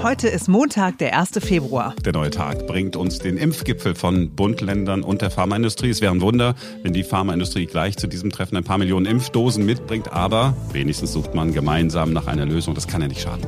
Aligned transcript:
Heute 0.00 0.28
ist 0.28 0.48
Montag, 0.48 0.98
der 0.98 1.18
1. 1.18 1.30
Februar. 1.40 1.92
Der 2.04 2.12
neue 2.12 2.30
Tag 2.30 2.68
bringt 2.68 2.94
uns 2.94 3.18
den 3.18 3.36
Impfgipfel 3.36 3.96
von 3.96 4.30
Bundländern 4.30 5.02
und 5.02 5.22
der 5.22 5.30
Pharmaindustrie. 5.32 5.90
Es 5.90 6.00
wäre 6.00 6.14
ein 6.14 6.20
Wunder, 6.20 6.54
wenn 6.84 6.92
die 6.92 7.02
Pharmaindustrie 7.02 7.66
gleich 7.66 7.96
zu 7.96 8.06
diesem 8.06 8.30
Treffen 8.30 8.56
ein 8.56 8.62
paar 8.62 8.78
Millionen 8.78 9.06
Impfdosen 9.06 9.66
mitbringt. 9.66 10.12
Aber 10.12 10.54
wenigstens 10.72 11.12
sucht 11.12 11.34
man 11.34 11.52
gemeinsam 11.52 12.12
nach 12.12 12.28
einer 12.28 12.46
Lösung. 12.46 12.76
Das 12.76 12.86
kann 12.86 13.02
ja 13.02 13.08
nicht 13.08 13.22
schaden. 13.22 13.44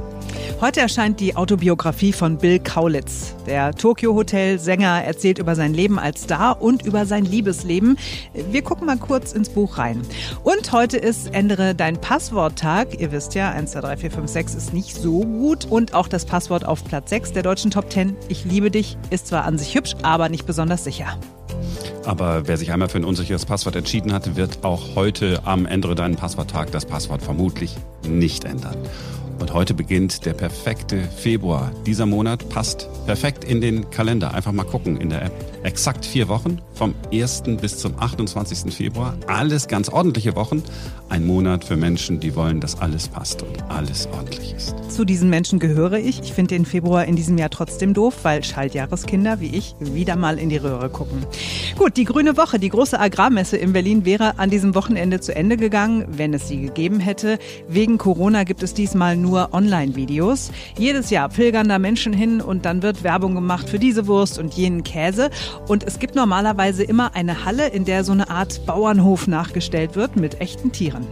Heute 0.60 0.80
erscheint 0.80 1.20
die 1.20 1.36
Autobiografie 1.36 2.12
von 2.12 2.36
Bill 2.36 2.58
Kaulitz. 2.58 3.34
Der 3.46 3.72
Tokyo 3.72 4.14
Hotel 4.14 4.58
Sänger 4.58 5.04
erzählt 5.04 5.38
über 5.38 5.54
sein 5.54 5.72
Leben 5.72 5.98
als 5.98 6.24
Star 6.24 6.60
und 6.60 6.84
über 6.84 7.06
sein 7.06 7.24
Liebesleben. 7.24 7.96
Wir 8.50 8.62
gucken 8.62 8.86
mal 8.86 8.98
kurz 8.98 9.32
ins 9.32 9.48
Buch 9.48 9.78
rein. 9.78 10.02
Und 10.42 10.72
heute 10.72 10.96
ist 10.96 11.32
Ändere 11.32 11.74
dein 11.74 12.00
Passwort-Tag. 12.00 13.00
Ihr 13.00 13.12
wisst 13.12 13.34
ja, 13.34 13.50
1, 13.52 13.70
2, 13.70 13.80
3, 13.80 13.96
4, 13.96 14.10
5, 14.10 14.30
6 14.30 14.54
ist 14.54 14.74
nicht 14.74 14.96
so 14.96 15.20
gut. 15.20 15.64
Und 15.64 15.94
auch 15.94 16.08
das 16.08 16.24
Passwort 16.24 16.39
auf 16.48 16.84
Platz 16.84 17.10
6 17.10 17.32
der 17.32 17.42
deutschen 17.42 17.70
Top 17.70 17.92
10. 17.92 18.16
Ich 18.28 18.44
liebe 18.44 18.70
dich 18.70 18.96
ist 19.10 19.26
zwar 19.26 19.44
an 19.44 19.58
sich 19.58 19.74
hübsch, 19.74 19.94
aber 20.02 20.28
nicht 20.30 20.46
besonders 20.46 20.84
sicher. 20.84 21.18
Aber 22.06 22.48
wer 22.48 22.56
sich 22.56 22.72
einmal 22.72 22.88
für 22.88 22.98
ein 22.98 23.04
unsicheres 23.04 23.44
Passwort 23.44 23.76
entschieden 23.76 24.12
hat, 24.12 24.36
wird 24.36 24.64
auch 24.64 24.94
heute 24.94 25.42
am 25.44 25.66
Ändere 25.66 25.94
deinen 25.94 26.16
Passworttag 26.16 26.70
das 26.72 26.86
Passwort 26.86 27.22
vermutlich 27.22 27.76
nicht 28.08 28.44
ändern. 28.44 28.76
Und 29.40 29.54
heute 29.54 29.72
beginnt 29.72 30.26
der 30.26 30.34
perfekte 30.34 31.00
Februar. 31.00 31.72
Dieser 31.86 32.04
Monat 32.04 32.46
passt 32.50 32.88
perfekt 33.06 33.42
in 33.42 33.62
den 33.62 33.88
Kalender. 33.88 34.34
Einfach 34.34 34.52
mal 34.52 34.64
gucken 34.64 35.00
in 35.00 35.08
der 35.08 35.22
App. 35.22 35.32
Exakt 35.62 36.04
vier 36.04 36.28
Wochen, 36.28 36.58
vom 36.74 36.94
1. 37.12 37.42
bis 37.60 37.78
zum 37.78 37.98
28. 37.98 38.72
Februar. 38.72 39.16
Alles 39.26 39.66
ganz 39.66 39.88
ordentliche 39.88 40.36
Wochen. 40.36 40.62
Ein 41.08 41.26
Monat 41.26 41.64
für 41.64 41.76
Menschen, 41.76 42.20
die 42.20 42.36
wollen, 42.36 42.60
dass 42.60 42.80
alles 42.80 43.08
passt 43.08 43.42
und 43.42 43.62
alles 43.68 44.06
ordentlich 44.12 44.54
ist. 44.54 44.74
Zu 44.90 45.04
diesen 45.04 45.30
Menschen 45.30 45.58
gehöre 45.58 45.98
ich. 45.98 46.20
Ich 46.20 46.32
finde 46.32 46.54
den 46.54 46.64
Februar 46.66 47.06
in 47.06 47.16
diesem 47.16 47.36
Jahr 47.38 47.50
trotzdem 47.50 47.94
doof, 47.94 48.18
weil 48.22 48.44
Schaltjahreskinder 48.44 49.40
wie 49.40 49.56
ich 49.56 49.74
wieder 49.80 50.16
mal 50.16 50.38
in 50.38 50.50
die 50.50 50.58
Röhre 50.58 50.90
gucken. 50.90 51.24
Gut, 51.76 51.96
die 51.96 52.04
Grüne 52.04 52.36
Woche, 52.36 52.58
die 52.58 52.68
große 52.68 53.00
Agrarmesse 53.00 53.56
in 53.56 53.72
Berlin 53.72 54.04
wäre 54.04 54.38
an 54.38 54.50
diesem 54.50 54.74
Wochenende 54.74 55.20
zu 55.20 55.34
Ende 55.34 55.56
gegangen, 55.56 56.06
wenn 56.08 56.34
es 56.34 56.46
sie 56.46 56.60
gegeben 56.60 57.00
hätte. 57.00 57.38
Wegen 57.68 57.98
Corona 57.98 58.44
gibt 58.44 58.62
es 58.62 58.74
diesmal 58.74 59.16
nur 59.16 59.29
Online-Videos. 59.52 60.50
Jedes 60.78 61.10
Jahr 61.10 61.28
pilgern 61.28 61.68
da 61.68 61.78
Menschen 61.78 62.12
hin 62.12 62.40
und 62.40 62.64
dann 62.64 62.82
wird 62.82 63.02
Werbung 63.02 63.34
gemacht 63.34 63.68
für 63.68 63.78
diese 63.78 64.06
Wurst 64.06 64.38
und 64.38 64.54
jenen 64.54 64.82
Käse. 64.82 65.30
Und 65.68 65.84
es 65.84 65.98
gibt 65.98 66.14
normalerweise 66.14 66.84
immer 66.84 67.14
eine 67.14 67.44
Halle, 67.44 67.68
in 67.68 67.84
der 67.84 68.04
so 68.04 68.12
eine 68.12 68.30
Art 68.30 68.66
Bauernhof 68.66 69.26
nachgestellt 69.26 69.96
wird 69.96 70.16
mit 70.16 70.40
echten 70.40 70.72
Tieren. 70.72 71.06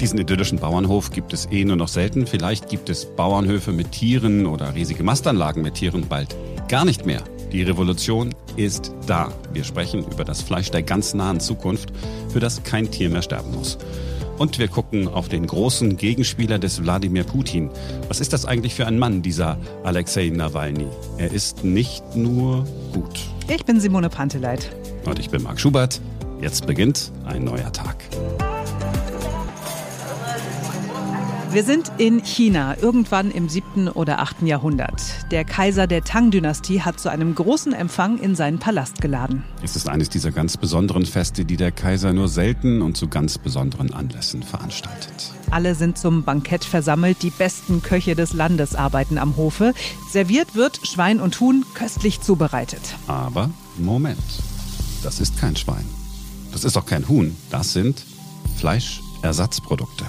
Diesen 0.00 0.18
idyllischen 0.18 0.58
Bauernhof 0.58 1.10
gibt 1.10 1.32
es 1.32 1.48
eh 1.50 1.64
nur 1.64 1.76
noch 1.76 1.88
selten. 1.88 2.26
Vielleicht 2.26 2.68
gibt 2.68 2.88
es 2.88 3.04
Bauernhöfe 3.04 3.72
mit 3.72 3.92
Tieren 3.92 4.46
oder 4.46 4.74
riesige 4.74 5.02
Mastanlagen 5.02 5.62
mit 5.62 5.74
Tieren 5.74 6.06
bald 6.08 6.36
gar 6.68 6.84
nicht 6.84 7.06
mehr. 7.06 7.22
Die 7.50 7.62
Revolution 7.62 8.34
ist 8.56 8.92
da. 9.06 9.32
Wir 9.52 9.64
sprechen 9.64 10.04
über 10.04 10.24
das 10.24 10.42
Fleisch 10.42 10.70
der 10.70 10.82
ganz 10.82 11.14
nahen 11.14 11.40
Zukunft, 11.40 11.92
für 12.28 12.40
das 12.40 12.62
kein 12.62 12.90
Tier 12.90 13.08
mehr 13.08 13.22
sterben 13.22 13.52
muss. 13.52 13.78
Und 14.38 14.58
wir 14.58 14.68
gucken 14.68 15.08
auf 15.08 15.28
den 15.28 15.46
großen 15.46 15.96
Gegenspieler 15.96 16.58
des 16.58 16.82
Wladimir 16.82 17.24
Putin. 17.24 17.70
Was 18.06 18.20
ist 18.20 18.32
das 18.32 18.44
eigentlich 18.44 18.74
für 18.74 18.86
ein 18.86 18.98
Mann, 18.98 19.20
dieser 19.20 19.58
Alexei 19.82 20.30
Nawalny? 20.32 20.86
Er 21.18 21.32
ist 21.32 21.64
nicht 21.64 22.14
nur 22.14 22.64
gut. 22.92 23.18
Ich 23.48 23.64
bin 23.64 23.80
Simone 23.80 24.08
Panteleit. 24.08 24.70
Und 25.04 25.18
ich 25.18 25.30
bin 25.30 25.42
Marc 25.42 25.60
Schubert. 25.60 26.00
Jetzt 26.40 26.66
beginnt 26.66 27.10
ein 27.26 27.44
neuer 27.44 27.72
Tag. 27.72 27.96
Wir 31.58 31.64
sind 31.64 31.90
in 31.98 32.22
China, 32.22 32.76
irgendwann 32.80 33.32
im 33.32 33.48
7. 33.48 33.88
oder 33.88 34.20
8. 34.20 34.42
Jahrhundert. 34.42 35.02
Der 35.32 35.44
Kaiser 35.44 35.88
der 35.88 36.04
Tang-Dynastie 36.04 36.82
hat 36.82 37.00
zu 37.00 37.08
einem 37.08 37.34
großen 37.34 37.72
Empfang 37.72 38.20
in 38.20 38.36
seinen 38.36 38.60
Palast 38.60 39.00
geladen. 39.00 39.42
Es 39.60 39.74
ist 39.74 39.88
eines 39.88 40.08
dieser 40.08 40.30
ganz 40.30 40.56
besonderen 40.56 41.04
Feste, 41.04 41.44
die 41.44 41.56
der 41.56 41.72
Kaiser 41.72 42.12
nur 42.12 42.28
selten 42.28 42.80
und 42.80 42.96
zu 42.96 43.08
ganz 43.08 43.38
besonderen 43.38 43.92
Anlässen 43.92 44.44
veranstaltet. 44.44 45.32
Alle 45.50 45.74
sind 45.74 45.98
zum 45.98 46.22
Bankett 46.22 46.64
versammelt. 46.64 47.24
Die 47.24 47.30
besten 47.30 47.82
Köche 47.82 48.14
des 48.14 48.34
Landes 48.34 48.76
arbeiten 48.76 49.18
am 49.18 49.36
Hofe. 49.36 49.74
Serviert 50.12 50.54
wird 50.54 50.86
Schwein 50.86 51.18
und 51.20 51.40
Huhn 51.40 51.64
köstlich 51.74 52.20
zubereitet. 52.20 52.82
Aber 53.08 53.50
Moment, 53.78 54.22
das 55.02 55.18
ist 55.18 55.40
kein 55.40 55.56
Schwein. 55.56 55.86
Das 56.52 56.62
ist 56.62 56.76
auch 56.76 56.86
kein 56.86 57.08
Huhn. 57.08 57.34
Das 57.50 57.72
sind 57.72 58.04
Fleischersatzprodukte. 58.58 60.04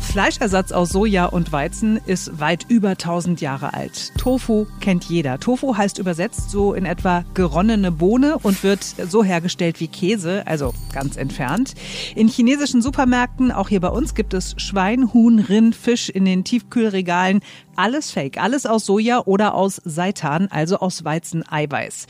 Fleischersatz 0.00 0.72
aus 0.72 0.90
Soja 0.90 1.26
und 1.26 1.52
Weizen 1.52 2.00
ist 2.06 2.40
weit 2.40 2.66
über 2.68 2.90
1000 2.90 3.40
Jahre 3.40 3.74
alt. 3.74 4.12
Tofu 4.18 4.66
kennt 4.80 5.04
jeder. 5.04 5.38
Tofu 5.38 5.76
heißt 5.76 5.98
übersetzt 5.98 6.50
so 6.50 6.74
in 6.74 6.84
etwa 6.84 7.24
geronnene 7.34 7.92
Bohne 7.92 8.38
und 8.38 8.64
wird 8.64 8.82
so 8.82 9.22
hergestellt 9.22 9.78
wie 9.78 9.88
Käse, 9.88 10.46
also 10.46 10.74
ganz 10.92 11.16
entfernt. 11.16 11.74
In 12.16 12.26
chinesischen 12.28 12.82
Supermärkten, 12.82 13.52
auch 13.52 13.68
hier 13.68 13.80
bei 13.80 13.88
uns, 13.88 14.14
gibt 14.14 14.34
es 14.34 14.54
Schwein, 14.56 15.12
Huhn, 15.12 15.38
Rind, 15.38 15.76
Fisch 15.76 16.08
in 16.08 16.24
den 16.24 16.42
Tiefkühlregalen. 16.42 17.40
Alles 17.80 18.10
Fake, 18.10 18.36
alles 18.36 18.66
aus 18.66 18.84
Soja 18.84 19.22
oder 19.24 19.54
aus 19.54 19.80
Seitan, 19.86 20.48
also 20.50 20.80
aus 20.80 21.02
Weizeneiweiß. 21.02 22.08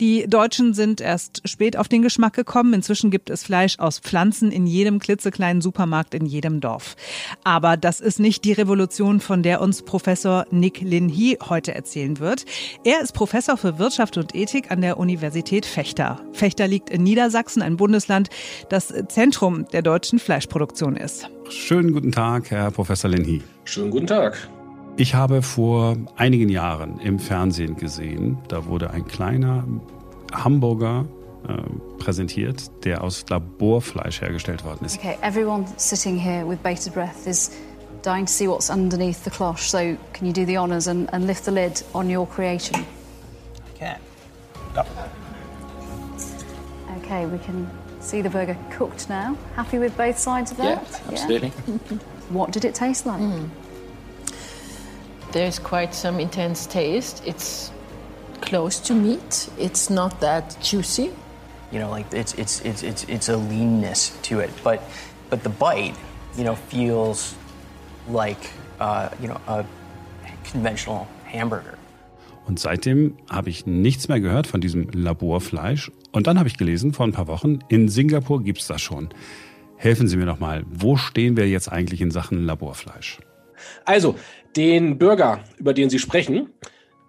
Die 0.00 0.24
Deutschen 0.26 0.72
sind 0.72 1.02
erst 1.02 1.46
spät 1.46 1.76
auf 1.76 1.88
den 1.88 2.00
Geschmack 2.00 2.32
gekommen. 2.32 2.72
Inzwischen 2.72 3.10
gibt 3.10 3.28
es 3.28 3.42
Fleisch 3.42 3.78
aus 3.80 3.98
Pflanzen 3.98 4.50
in 4.50 4.66
jedem 4.66 4.98
klitzekleinen 4.98 5.60
Supermarkt 5.60 6.14
in 6.14 6.24
jedem 6.24 6.60
Dorf. 6.60 6.96
Aber 7.44 7.76
das 7.76 8.00
ist 8.00 8.18
nicht 8.18 8.46
die 8.46 8.54
Revolution, 8.54 9.20
von 9.20 9.42
der 9.42 9.60
uns 9.60 9.82
Professor 9.82 10.46
Nick 10.50 10.80
Lin 10.80 11.10
Hee 11.10 11.36
heute 11.50 11.74
erzählen 11.74 12.18
wird. 12.18 12.46
Er 12.82 13.02
ist 13.02 13.12
Professor 13.12 13.58
für 13.58 13.78
Wirtschaft 13.78 14.16
und 14.16 14.34
Ethik 14.34 14.70
an 14.70 14.80
der 14.80 14.96
Universität 14.96 15.66
Fechter. 15.66 16.18
Fechter 16.32 16.66
liegt 16.66 16.88
in 16.88 17.02
Niedersachsen, 17.02 17.60
ein 17.60 17.76
Bundesland, 17.76 18.30
das 18.70 18.90
Zentrum 19.08 19.66
der 19.68 19.82
deutschen 19.82 20.18
Fleischproduktion 20.18 20.96
ist. 20.96 21.28
Schönen 21.50 21.92
guten 21.92 22.10
Tag, 22.10 22.50
Herr 22.50 22.70
Professor 22.70 23.10
Lin 23.10 23.24
Hee. 23.26 23.42
Schönen 23.64 23.90
guten 23.90 24.06
Tag. 24.06 24.48
Ich 24.96 25.14
habe 25.14 25.42
vor 25.42 25.96
einigen 26.16 26.48
Jahren 26.48 26.98
im 27.00 27.18
Fernsehen 27.18 27.76
gesehen, 27.76 28.38
da 28.48 28.66
wurde 28.66 28.90
ein 28.90 29.06
kleiner 29.06 29.64
Hamburger 30.32 31.06
äh, 31.48 31.54
präsentiert, 31.98 32.70
der 32.84 33.02
aus 33.02 33.24
Laborfleisch 33.28 34.20
hergestellt 34.20 34.64
worden 34.64 34.84
ist. 34.84 34.98
Okay, 34.98 35.16
everyone 35.22 35.64
sitting 35.76 36.18
here 36.18 36.46
with 36.46 36.58
bated 36.58 36.92
breath 36.92 37.26
is 37.26 37.50
dying 38.02 38.26
to 38.26 38.32
see 38.32 38.46
what's 38.46 38.70
underneath 38.70 39.24
the 39.24 39.30
cloche. 39.30 39.62
So 39.62 39.96
can 40.12 40.26
you 40.26 40.32
do 40.32 40.44
the 40.44 40.58
honors 40.58 40.86
and, 40.86 41.12
and 41.12 41.26
lift 41.26 41.44
the 41.44 41.50
lid 41.50 41.82
on 41.94 42.10
your 42.10 42.26
creation? 42.26 42.84
Okay. 43.74 43.96
Yep. 44.74 44.86
Okay, 46.98 47.26
we 47.26 47.38
can 47.38 47.68
see 48.00 48.22
the 48.22 48.30
burger 48.30 48.56
cooked 48.70 49.08
now. 49.08 49.36
Happy 49.56 49.78
with 49.78 49.96
both 49.96 50.18
sides 50.18 50.50
of 50.50 50.58
that? 50.58 50.82
Yeah, 50.82 51.00
absolutely. 51.08 51.52
Yeah? 51.66 51.74
what 52.30 52.52
did 52.52 52.64
it 52.64 52.74
taste 52.74 53.06
like? 53.06 53.20
Mm. 53.20 53.48
There's 55.32 55.58
quite 55.58 55.94
some 55.94 56.18
intense 56.20 56.66
taste. 56.66 57.22
It's 57.24 57.70
close 58.40 58.80
to 58.80 58.94
meat. 58.94 59.48
It's 59.58 59.90
not 59.90 60.20
that 60.20 60.56
juicy. 60.60 61.10
You 61.70 61.78
know, 61.78 61.90
like 61.90 62.12
it's 62.12 62.34
it's 62.34 62.60
it's 62.62 62.82
it's 62.82 63.04
it's 63.04 63.28
a 63.28 63.36
leanness 63.36 64.10
to 64.22 64.40
it, 64.40 64.50
but 64.64 64.80
but 65.28 65.42
the 65.44 65.50
bite, 65.50 65.94
you 66.36 66.42
know, 66.42 66.56
feels 66.56 67.34
like 68.08 68.50
uh, 68.80 69.10
you 69.20 69.28
know 69.28 69.40
a 69.46 69.64
conventional 70.50 71.06
hamburger. 71.24 71.76
Und 72.46 72.58
seitdem 72.58 73.16
habe 73.30 73.50
ich 73.50 73.66
nichts 73.66 74.08
mehr 74.08 74.18
gehört 74.18 74.48
von 74.48 74.60
diesem 74.60 74.88
Laborfleisch. 74.90 75.92
Und 76.10 76.26
dann 76.26 76.36
habe 76.38 76.48
ich 76.48 76.56
gelesen, 76.56 76.92
vor 76.92 77.06
ein 77.06 77.12
paar 77.12 77.28
Wochen, 77.28 77.60
in 77.68 77.88
Singapur 77.88 78.42
gibt 78.42 78.60
es 78.60 78.66
das 78.66 78.80
schon. 78.80 79.10
Helfen 79.76 80.08
Sie 80.08 80.16
mir 80.16 80.26
doch 80.26 80.40
mal, 80.40 80.64
wo 80.68 80.96
stehen 80.96 81.36
wir 81.36 81.48
jetzt 81.48 81.70
eigentlich 81.70 82.00
in 82.00 82.10
Sachen 82.10 82.44
Laborfleisch? 82.44 83.18
Also, 83.84 84.16
den 84.56 84.98
Burger, 84.98 85.44
über 85.58 85.74
den 85.74 85.90
Sie 85.90 85.98
sprechen, 85.98 86.52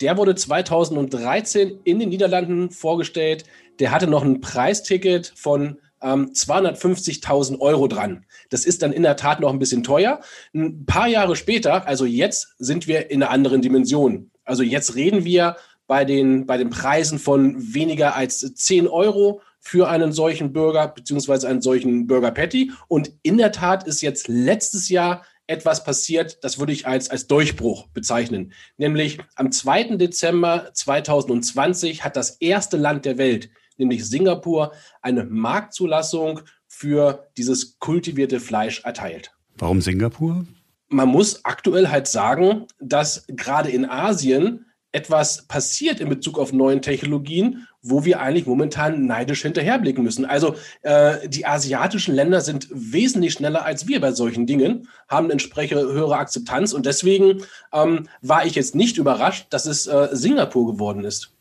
der 0.02 0.18
wurde 0.18 0.36
2013 0.36 1.80
in 1.84 2.00
den 2.00 2.10
Niederlanden 2.10 2.72
vorgestellt. 2.72 3.46
Der 3.80 3.92
hatte 3.92 4.08
noch 4.08 4.24
ein 4.24 4.42
Preisticket 4.42 5.32
von 5.36 5.78
ähm, 6.02 6.32
250.000 6.34 7.60
Euro 7.60 7.88
dran. 7.88 8.26
Das 8.50 8.66
ist 8.66 8.82
dann 8.82 8.94
in 8.94 9.04
der 9.04 9.16
Tat 9.16 9.40
noch 9.40 9.52
ein 9.52 9.60
bisschen 9.60 9.84
teuer. 9.84 10.20
Ein 10.54 10.86
paar 10.86 11.08
Jahre 11.08 11.36
später, 11.36 11.88
also 11.88 12.06
jetzt, 12.06 12.56
sind 12.58 12.88
wir 12.88 13.12
in 13.12 13.22
einer 13.22 13.32
anderen 13.32 13.62
Dimension. 13.62 14.32
Also 14.44 14.64
jetzt 14.64 14.96
reden 14.96 15.24
wir 15.24 15.56
bei 15.86 16.06
den, 16.06 16.46
bei 16.46 16.58
den 16.58 16.70
Preisen 16.70 17.20
von 17.20 17.56
weniger 17.74 18.16
als 18.16 18.40
10 18.40 18.88
Euro 18.88 19.42
für 19.60 19.88
einen 19.88 20.12
solchen 20.12 20.54
Burger 20.54 20.88
beziehungsweise 20.88 21.48
einen 21.48 21.62
solchen 21.62 22.08
Burger 22.08 22.32
Patty. 22.32 22.72
Und 22.88 23.12
in 23.22 23.38
der 23.38 23.52
Tat 23.52 23.86
ist 23.86 24.02
jetzt 24.02 24.28
letztes 24.28 24.90
Jahr 24.90 25.24
etwas 25.52 25.84
passiert, 25.84 26.44
das 26.44 26.58
würde 26.58 26.74
ich 26.74 26.88
als, 26.88 27.10
als 27.10 27.28
Durchbruch 27.28 27.88
bezeichnen. 27.88 28.54
Nämlich 28.78 29.20
am 29.36 29.52
2. 29.52 29.98
Dezember 29.98 30.72
2020 30.74 32.04
hat 32.04 32.16
das 32.16 32.38
erste 32.38 32.78
Land 32.78 33.06
der 33.06 33.18
Welt, 33.18 33.50
nämlich 33.78 34.08
Singapur, 34.08 34.74
eine 35.02 35.26
Marktzulassung 35.26 36.42
für 36.68 37.28
dieses 37.38 37.78
kultivierte 37.80 38.40
Fleisch 38.40 38.84
erteilt. 38.84 39.34
Warum 39.58 39.82
Singapur? 39.82 40.46
man 40.92 41.08
muss 41.08 41.44
aktuell 41.46 41.88
halt 41.88 42.08
sagen, 42.08 42.68
dass 42.80 43.26
gerade 43.28 43.70
in 43.70 43.86
Asien 43.86 44.66
etwas 44.92 45.48
passiert 45.48 46.00
in 46.00 46.10
Bezug 46.10 46.38
auf 46.38 46.54
neuen 46.54 46.82
Technologien, 46.82 47.68
wo 47.82 48.06
wir 48.06 48.20
eigentlich 48.20 48.46
momentan 48.46 49.06
neidisch 49.06 49.42
hinterherblicken 49.42 50.04
müssen. 50.04 50.26
Also 50.26 50.56
äh, 50.82 51.28
die 51.28 51.46
asiatischen 51.46 52.14
Länder 52.14 52.42
sind 52.42 52.68
wesentlich 52.72 53.34
schneller 53.34 53.66
als 53.66 53.88
wir 53.88 54.02
bei 54.02 54.12
solchen 54.12 54.46
Dingen, 54.46 54.88
haben 55.08 55.30
entsprechend 55.30 55.82
höhere 55.82 56.18
Akzeptanz 56.18 56.74
und 56.74 56.86
deswegen 56.86 57.42
ähm, 57.74 58.08
war 58.22 58.46
ich 58.46 58.56
jetzt 58.56 58.76
nicht 58.76 58.98
überrascht, 58.98 59.48
dass 59.50 59.66
es 59.66 59.88
äh, 59.88 60.10
Singapur 60.12 60.72
geworden 60.72 61.04
ist. 61.04 61.32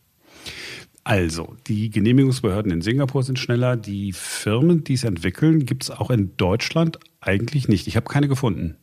Also, 1.02 1.56
die 1.66 1.90
Genehmigungsbehörden 1.90 2.70
in 2.70 2.82
Singapur 2.82 3.22
sind 3.22 3.38
schneller. 3.38 3.76
Die 3.76 4.12
Firmen, 4.12 4.84
die 4.84 4.94
es 4.94 5.04
entwickeln, 5.04 5.64
gibt 5.64 5.84
es 5.84 5.90
auch 5.90 6.10
in 6.10 6.36
Deutschland 6.36 7.00
eigentlich 7.20 7.68
nicht. 7.68 7.86
Ich 7.86 7.96
habe 7.96 8.08
keine 8.08 8.28
gefunden. 8.28 8.76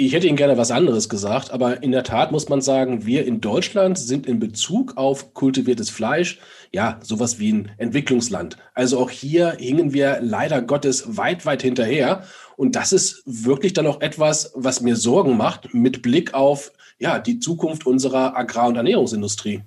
Ich 0.00 0.12
hätte 0.12 0.28
Ihnen 0.28 0.36
gerne 0.36 0.56
was 0.56 0.70
anderes 0.70 1.08
gesagt, 1.08 1.50
aber 1.50 1.82
in 1.82 1.90
der 1.90 2.04
Tat 2.04 2.30
muss 2.30 2.48
man 2.48 2.60
sagen, 2.60 3.04
wir 3.04 3.26
in 3.26 3.40
Deutschland 3.40 3.98
sind 3.98 4.28
in 4.28 4.38
Bezug 4.38 4.96
auf 4.96 5.34
kultiviertes 5.34 5.90
Fleisch 5.90 6.38
ja 6.72 7.00
sowas 7.02 7.40
wie 7.40 7.52
ein 7.52 7.72
Entwicklungsland. 7.78 8.58
Also 8.74 9.00
auch 9.00 9.10
hier 9.10 9.56
hingen 9.58 9.92
wir 9.92 10.20
leider 10.22 10.62
Gottes 10.62 11.16
weit, 11.16 11.46
weit 11.46 11.62
hinterher. 11.62 12.22
Und 12.56 12.76
das 12.76 12.92
ist 12.92 13.24
wirklich 13.26 13.72
dann 13.72 13.88
auch 13.88 14.00
etwas, 14.00 14.52
was 14.54 14.82
mir 14.82 14.94
Sorgen 14.94 15.36
macht 15.36 15.74
mit 15.74 16.00
Blick 16.00 16.32
auf 16.32 16.70
ja, 17.00 17.18
die 17.18 17.40
Zukunft 17.40 17.84
unserer 17.84 18.36
Agrar- 18.36 18.68
und 18.68 18.76
Ernährungsindustrie. 18.76 19.62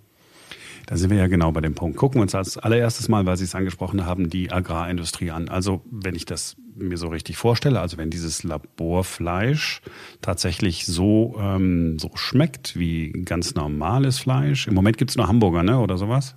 Da 0.91 0.97
sind 0.97 1.09
wir 1.09 1.19
ja 1.19 1.27
genau 1.27 1.53
bei 1.53 1.61
dem 1.61 1.73
Punkt. 1.73 1.95
Gucken 1.95 2.17
wir 2.19 2.23
uns 2.23 2.35
als 2.35 2.57
allererstes 2.57 3.07
mal, 3.07 3.25
weil 3.25 3.37
Sie 3.37 3.45
es 3.45 3.55
angesprochen 3.55 4.05
haben, 4.05 4.29
die 4.29 4.51
Agrarindustrie 4.51 5.31
an. 5.31 5.47
Also 5.47 5.85
wenn 5.89 6.15
ich 6.15 6.25
das 6.25 6.57
mir 6.75 6.97
so 6.97 7.07
richtig 7.07 7.37
vorstelle, 7.37 7.79
also 7.79 7.97
wenn 7.97 8.09
dieses 8.09 8.43
Laborfleisch 8.43 9.79
tatsächlich 10.21 10.85
so, 10.85 11.37
ähm, 11.39 11.97
so 11.97 12.11
schmeckt 12.15 12.77
wie 12.77 13.13
ganz 13.23 13.55
normales 13.55 14.19
Fleisch. 14.19 14.67
Im 14.67 14.73
Moment 14.73 14.97
gibt 14.97 15.11
es 15.11 15.15
nur 15.15 15.29
Hamburger, 15.29 15.63
ne? 15.63 15.79
Oder 15.79 15.97
sowas? 15.97 16.35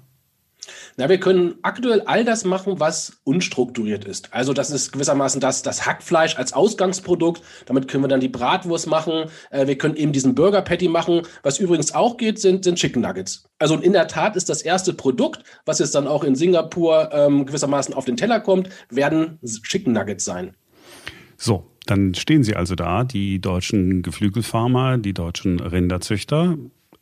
Na, 0.97 1.09
wir 1.09 1.19
können 1.19 1.55
aktuell 1.63 2.03
all 2.03 2.25
das 2.25 2.45
machen, 2.45 2.81
was 2.81 3.19
unstrukturiert 3.25 4.05
ist. 4.05 4.33
Also 4.33 4.53
das 4.53 4.71
ist 4.71 4.93
gewissermaßen 4.93 5.41
das, 5.41 5.63
das 5.63 5.87
Hackfleisch 5.87 6.37
als 6.37 6.53
Ausgangsprodukt. 6.53 7.43
Damit 7.67 7.89
können 7.89 8.05
wir 8.05 8.09
dann 8.09 8.21
die 8.21 8.29
Bratwurst 8.29 8.87
machen. 8.87 9.31
Äh, 9.51 9.67
wir 9.67 9.79
können 9.79 9.97
eben 9.97 10.13
diesen 10.13 10.35
Burger 10.35 10.63
Patty 10.63 10.89
machen. 10.89 11.23
Was 11.43 11.59
übrigens 11.59 11.95
auch 11.95 12.17
geht, 12.17 12.39
sind, 12.39 12.65
sind 12.65 12.77
Chicken 12.77 13.03
Nuggets. 13.03 13.49
Also 13.59 13.77
in 13.77 13.93
der 13.93 14.09
Tat 14.09 14.37
ist 14.37 14.49
das 14.49 14.63
erste 14.63 14.95
Produkt, 14.95 15.45
was 15.65 15.79
jetzt 15.79 15.95
dann 15.95 16.07
auch 16.07 16.25
in 16.25 16.35
Singapur 16.35 17.11
ähm, 17.13 17.47
gewissermaßen 17.47 17.95
auf 17.95 18.05
den 18.05 18.17
Teller 18.17 18.41
kommt, 18.41 18.69
werden 18.91 19.39
Chicken 19.45 19.93
Nuggets 19.93 20.25
sein. 20.25 20.55
So, 21.37 21.67
dann 21.87 22.15
stehen 22.15 22.43
sie 22.43 22.57
also 22.57 22.75
da, 22.75 23.05
die 23.05 23.41
deutschen 23.41 24.03
Geflügelfarmer, 24.03 24.99
die 24.99 25.13
deutschen 25.13 25.61
Rinderzüchter 25.61 26.57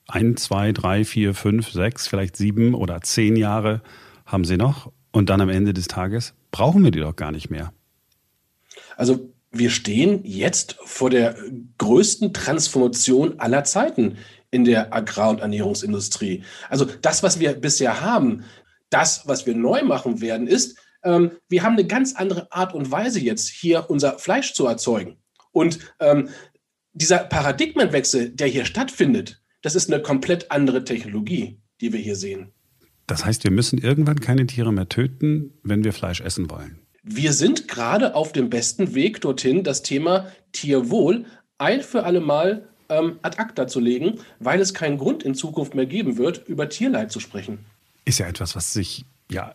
ein, 0.08 0.37
zwei, 0.37 0.72
drei, 0.72 1.04
vier, 1.04 1.34
fünf, 1.34 1.70
sechs, 1.70 2.06
vielleicht 2.06 2.37
sieben 2.37 2.75
oder 2.75 3.00
zehn 3.00 3.37
Jahre 3.37 3.82
haben 4.26 4.44
sie 4.44 4.56
noch. 4.56 4.93
Und 5.12 5.28
dann 5.28 5.40
am 5.40 5.49
Ende 5.49 5.75
des 5.75 5.88
Tages 5.88 6.34
brauchen 6.50 6.82
wir 6.84 6.90
die 6.90 7.00
doch 7.00 7.16
gar 7.16 7.32
nicht 7.32 7.50
mehr. 7.50 7.72
Also 8.96 9.32
wir 9.50 9.70
stehen 9.70 10.20
jetzt 10.25 10.76
vor 10.84 11.10
der 11.10 11.37
größten 11.78 12.32
Transformation 12.32 13.38
aller 13.38 13.64
Zeiten 13.64 14.16
in 14.50 14.64
der 14.64 14.94
Agrar- 14.94 15.31
und 15.31 15.40
Ernährungsindustrie. 15.40 16.44
Also 16.69 16.84
das, 16.84 17.22
was 17.22 17.40
wir 17.40 17.55
bisher 17.55 18.00
haben, 18.00 18.44
das, 18.90 19.26
was 19.26 19.46
wir 19.46 19.55
neu 19.55 19.82
machen 19.82 20.20
werden, 20.20 20.46
ist, 20.46 20.78
ähm, 21.05 21.32
wir 21.48 21.62
haben 21.62 21.75
eine 21.75 21.87
ganz 21.87 22.14
andere 22.14 22.50
Art 22.52 22.75
und 22.75 22.90
Weise 22.90 23.20
jetzt 23.20 23.48
hier 23.48 23.88
unser 23.88 24.19
Fleisch 24.19 24.55
zu 24.55 24.66
erzeugen. 24.66 25.19
Und 25.52 25.78
ähm, 26.00 26.28
dieser 26.93 27.19
Paradigmenwechsel, 27.19 28.31
der 28.31 28.46
hier 28.46 28.64
stattfindet, 28.64 29.41
das 29.62 29.74
ist 29.74 29.92
eine 29.92 30.02
komplett 30.02 30.50
andere 30.50 30.84
Technologie, 30.84 31.58
die 31.80 31.92
wir 31.92 32.00
hier 32.00 32.16
sehen. 32.16 32.52
Das 33.06 33.24
heißt, 33.24 33.44
wir 33.44 33.50
müssen 33.50 33.78
irgendwann 33.78 34.20
keine 34.20 34.46
Tiere 34.46 34.72
mehr 34.72 34.88
töten, 34.88 35.54
wenn 35.62 35.84
wir 35.84 35.92
Fleisch 35.92 36.20
essen 36.20 36.50
wollen. 36.50 36.78
Wir 37.02 37.32
sind 37.32 37.66
gerade 37.66 38.14
auf 38.14 38.32
dem 38.32 38.48
besten 38.48 38.94
Weg 38.94 39.20
dorthin, 39.20 39.64
das 39.64 39.82
Thema 39.82 40.26
Tierwohl 40.52 41.24
ein 41.58 41.80
für 41.80 42.04
alle 42.04 42.20
Mal 42.20 42.68
ähm, 42.88 43.18
ad 43.22 43.38
acta 43.38 43.66
zu 43.66 43.80
legen, 43.80 44.20
weil 44.38 44.60
es 44.60 44.74
keinen 44.74 44.98
Grund 44.98 45.22
in 45.22 45.34
Zukunft 45.34 45.74
mehr 45.74 45.86
geben 45.86 46.16
wird, 46.16 46.46
über 46.46 46.68
Tierleid 46.68 47.10
zu 47.10 47.20
sprechen. 47.20 47.58
Ist 48.04 48.18
ja 48.18 48.26
etwas, 48.26 48.54
was 48.54 48.72
sich, 48.72 49.04
ja, 49.30 49.52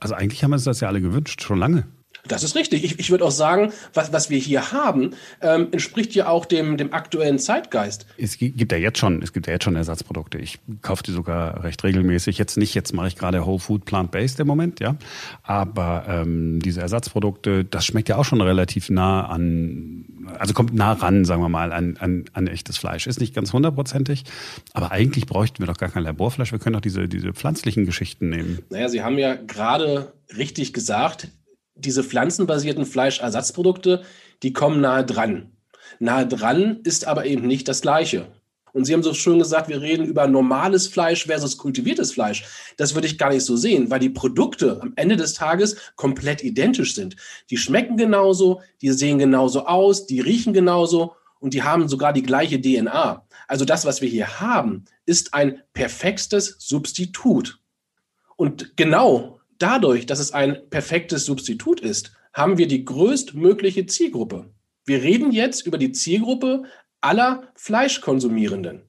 also 0.00 0.14
eigentlich 0.14 0.42
haben 0.44 0.50
wir 0.50 0.56
uns 0.56 0.64
das 0.64 0.80
ja 0.80 0.88
alle 0.88 1.00
gewünscht, 1.00 1.42
schon 1.42 1.58
lange. 1.58 1.86
Das 2.28 2.42
ist 2.42 2.56
richtig. 2.56 2.84
Ich, 2.84 2.98
ich 2.98 3.10
würde 3.10 3.24
auch 3.24 3.30
sagen, 3.30 3.72
was, 3.94 4.12
was 4.12 4.30
wir 4.30 4.38
hier 4.38 4.72
haben, 4.72 5.10
ähm, 5.40 5.68
entspricht 5.72 6.14
ja 6.14 6.28
auch 6.28 6.44
dem, 6.44 6.76
dem 6.76 6.92
aktuellen 6.92 7.38
Zeitgeist. 7.38 8.06
Es 8.18 8.38
gibt 8.38 8.72
ja 8.72 8.78
jetzt 8.78 8.98
schon, 8.98 9.22
es 9.22 9.32
gibt 9.32 9.46
ja 9.46 9.52
jetzt 9.52 9.64
schon 9.64 9.76
Ersatzprodukte. 9.76 10.38
Ich 10.38 10.58
kaufe 10.82 11.02
die 11.02 11.12
sogar 11.12 11.64
recht 11.64 11.82
regelmäßig. 11.84 12.38
Jetzt 12.38 12.56
nicht, 12.56 12.74
jetzt 12.74 12.92
mache 12.92 13.08
ich 13.08 13.16
gerade 13.16 13.44
Whole 13.46 13.58
Food 13.58 13.84
Plant-Based 13.84 14.40
im 14.40 14.46
Moment, 14.46 14.80
ja. 14.80 14.96
Aber 15.42 16.04
ähm, 16.08 16.60
diese 16.60 16.80
Ersatzprodukte, 16.80 17.64
das 17.64 17.84
schmeckt 17.86 18.08
ja 18.08 18.16
auch 18.16 18.24
schon 18.24 18.40
relativ 18.40 18.90
nah 18.90 19.26
an, 19.26 20.04
also 20.38 20.54
kommt 20.54 20.74
nah 20.74 20.92
ran, 20.92 21.24
sagen 21.24 21.42
wir 21.42 21.48
mal, 21.48 21.72
an, 21.72 21.96
an, 21.98 22.24
an 22.32 22.46
echtes 22.46 22.76
Fleisch. 22.76 23.06
Ist 23.06 23.20
nicht 23.20 23.34
ganz 23.34 23.52
hundertprozentig, 23.52 24.24
aber 24.72 24.92
eigentlich 24.92 25.26
bräuchten 25.26 25.60
wir 25.60 25.66
doch 25.66 25.78
gar 25.78 25.88
kein 25.88 26.02
Laborfleisch. 26.02 26.52
Wir 26.52 26.58
können 26.58 26.74
doch 26.74 26.80
diese, 26.80 27.08
diese 27.08 27.32
pflanzlichen 27.32 27.86
Geschichten 27.86 28.28
nehmen. 28.28 28.60
Naja, 28.70 28.88
Sie 28.88 29.02
haben 29.02 29.18
ja 29.18 29.34
gerade 29.34 30.12
richtig 30.36 30.72
gesagt, 30.72 31.28
diese 31.76 32.02
pflanzenbasierten 32.02 32.86
Fleischersatzprodukte, 32.86 34.02
die 34.42 34.52
kommen 34.52 34.80
nahe 34.80 35.04
dran. 35.04 35.52
Nahe 35.98 36.26
dran 36.26 36.80
ist 36.82 37.06
aber 37.06 37.26
eben 37.26 37.46
nicht 37.46 37.68
das 37.68 37.80
Gleiche. 37.80 38.26
Und 38.72 38.84
Sie 38.84 38.92
haben 38.92 39.02
so 39.02 39.14
schön 39.14 39.38
gesagt, 39.38 39.70
wir 39.70 39.80
reden 39.80 40.04
über 40.04 40.26
normales 40.26 40.86
Fleisch 40.86 41.24
versus 41.24 41.56
kultiviertes 41.56 42.12
Fleisch. 42.12 42.44
Das 42.76 42.94
würde 42.94 43.06
ich 43.06 43.16
gar 43.16 43.30
nicht 43.30 43.44
so 43.44 43.56
sehen, 43.56 43.90
weil 43.90 44.00
die 44.00 44.10
Produkte 44.10 44.82
am 44.82 44.92
Ende 44.96 45.16
des 45.16 45.32
Tages 45.32 45.76
komplett 45.96 46.44
identisch 46.44 46.94
sind. 46.94 47.16
Die 47.48 47.56
schmecken 47.56 47.96
genauso, 47.96 48.60
die 48.82 48.90
sehen 48.90 49.18
genauso 49.18 49.64
aus, 49.64 50.06
die 50.06 50.20
riechen 50.20 50.52
genauso 50.52 51.14
und 51.40 51.54
die 51.54 51.62
haben 51.62 51.88
sogar 51.88 52.12
die 52.12 52.22
gleiche 52.22 52.60
DNA. 52.60 53.26
Also 53.48 53.64
das, 53.64 53.86
was 53.86 54.02
wir 54.02 54.10
hier 54.10 54.40
haben, 54.40 54.84
ist 55.06 55.32
ein 55.32 55.62
perfektes 55.72 56.56
Substitut. 56.58 57.58
Und 58.36 58.76
genau 58.76 59.35
dadurch, 59.58 60.06
dass 60.06 60.18
es 60.18 60.32
ein 60.32 60.68
perfektes 60.70 61.24
Substitut 61.24 61.80
ist, 61.80 62.12
haben 62.32 62.58
wir 62.58 62.68
die 62.68 62.84
größtmögliche 62.84 63.86
Zielgruppe. 63.86 64.50
Wir 64.84 65.02
reden 65.02 65.32
jetzt 65.32 65.66
über 65.66 65.78
die 65.78 65.92
Zielgruppe 65.92 66.64
aller 67.00 67.50
Fleischkonsumierenden. 67.54 68.82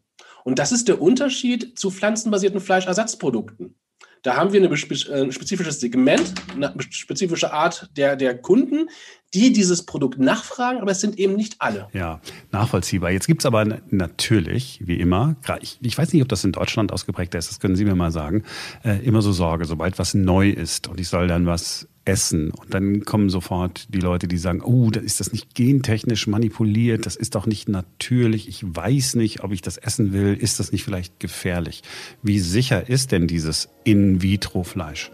Und 0.43 0.59
das 0.59 0.71
ist 0.71 0.88
der 0.88 1.01
Unterschied 1.01 1.77
zu 1.77 1.91
pflanzenbasierten 1.91 2.62
Fleischersatzprodukten. 2.62 3.75
Da 4.24 4.36
haben 4.36 4.51
wir 4.51 4.62
äh, 4.62 5.21
ein 5.21 5.31
spezifisches 5.31 5.79
Segment, 5.79 6.33
eine 6.53 6.74
spezifische 6.89 7.53
Art 7.53 7.89
der, 7.95 8.15
der 8.15 8.38
Kunden, 8.38 8.89
die 9.34 9.51
dieses 9.51 9.84
Produkt 9.86 10.19
nachfragen, 10.19 10.79
aber 10.79 10.91
es 10.91 11.01
sind 11.01 11.19
eben 11.19 11.36
nicht 11.36 11.55
alle. 11.60 11.88
Ja, 11.93 12.22
nachvollziehbar. 12.51 13.12
Jetzt 13.12 13.27
gibt 13.27 13.41
es 13.41 13.46
aber 13.46 13.65
natürlich, 13.89 14.81
wie 14.84 15.00
immer, 15.00 15.36
ich, 15.62 15.77
ich, 15.81 15.98
weiß 15.98 16.13
nicht, 16.13 16.22
ob 16.22 16.29
das 16.29 16.43
in 16.43 16.53
Deutschland 16.53 16.93
ausgeprägt 16.93 17.36
ist, 17.36 17.50
das 17.50 17.60
können 17.60 17.75
Sie 17.75 17.86
mir 17.86 17.96
mal 17.96 18.12
sagen, 18.12 18.43
äh, 18.84 19.03
immer 19.05 19.22
so 19.22 19.31
Sorge, 19.31 19.65
sobald 19.65 20.00
was 20.00 20.13
neu 20.13 20.50
ist 20.50 20.88
und 20.88 21.00
ich 21.00 21.10
soll 21.10 21.27
dann 21.27 21.46
was 21.46 21.88
essen. 22.07 22.51
Und 22.51 22.74
dann 22.74 23.03
kommen 23.03 23.29
sofort 23.29 23.93
die 23.93 24.00
Leute, 24.00 24.27
die 24.27 24.38
sagen, 24.38 24.62
oh, 24.62 24.89
da 24.89 25.01
ist 25.01 25.19
das 25.19 25.34
nicht 25.34 25.53
gentechnisch 25.55 26.27
manipuliert, 26.27 27.05
das 27.05 27.15
ist 27.15 27.36
doch 27.36 27.46
nicht 27.46 27.67
natürlich, 27.67 28.48
ich 28.48 28.63
weiß 28.63 29.15
nicht, 29.15 29.43
ob 29.43 29.51
ich 29.51 29.62
das 29.62 29.77
essen 29.77 30.13
will, 30.13 30.34
ist 30.34 30.60
das 30.60 30.72
nicht 30.72 30.84
vielleicht 30.84 31.19
gefährlich? 31.19 31.84
Wie 32.24 32.39
sicher 32.39 32.88
ist 32.89 33.12
denn 33.12 33.27
dieses 33.27 33.69
In-vitro-Fleisch? 33.84 35.12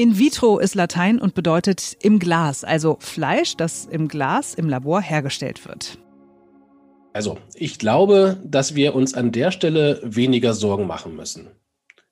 In 0.00 0.18
vitro 0.18 0.58
ist 0.58 0.74
Latein 0.74 1.18
und 1.18 1.34
bedeutet 1.34 1.94
im 2.00 2.18
Glas, 2.18 2.64
also 2.64 2.96
Fleisch, 3.00 3.58
das 3.58 3.84
im 3.84 4.08
Glas 4.08 4.54
im 4.54 4.66
Labor 4.66 5.02
hergestellt 5.02 5.68
wird. 5.68 5.98
Also, 7.12 7.36
ich 7.52 7.78
glaube, 7.78 8.38
dass 8.42 8.74
wir 8.74 8.94
uns 8.94 9.12
an 9.12 9.30
der 9.30 9.50
Stelle 9.50 10.00
weniger 10.02 10.54
Sorgen 10.54 10.86
machen 10.86 11.16
müssen. 11.16 11.48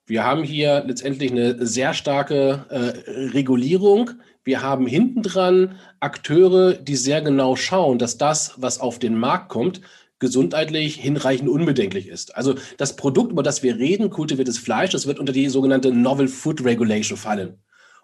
Wir 0.04 0.23
haben 0.23 0.42
hier 0.42 0.85
letztendlich 0.87 1.30
eine 1.30 1.64
sehr 1.64 1.95
starke 1.95 2.66
äh, 2.68 3.30
Regulierung. 3.30 4.11
Wir 4.45 4.61
haben 4.61 4.87
hintendran 4.87 5.78
Akteure, 5.99 6.75
die 6.75 6.97
sehr 6.97 7.23
genau 7.23 7.57
schauen, 7.57 7.99
dass 7.99 8.18
das, 8.18 8.52
was 8.59 8.80
auf 8.80 8.99
den 8.99 9.18
Markt 9.18 9.49
kommt, 9.49 9.80
gesundheitlich 10.18 10.97
hinreichend 10.97 11.49
unbedenklich 11.49 12.09
ist. 12.09 12.37
Also 12.37 12.54
das 12.76 12.97
Produkt, 12.97 13.33
über 13.33 13.42
das 13.42 13.62
wir 13.62 13.78
reden, 13.78 14.11
kultiviertes 14.11 14.59
Fleisch, 14.59 14.90
das 14.90 15.07
wird 15.07 15.18
unter 15.18 15.33
die 15.33 15.49
sogenannte 15.49 15.90
Novel 15.90 16.28
Food 16.28 16.62
Regulation 16.66 17.16
fallen. 17.16 17.57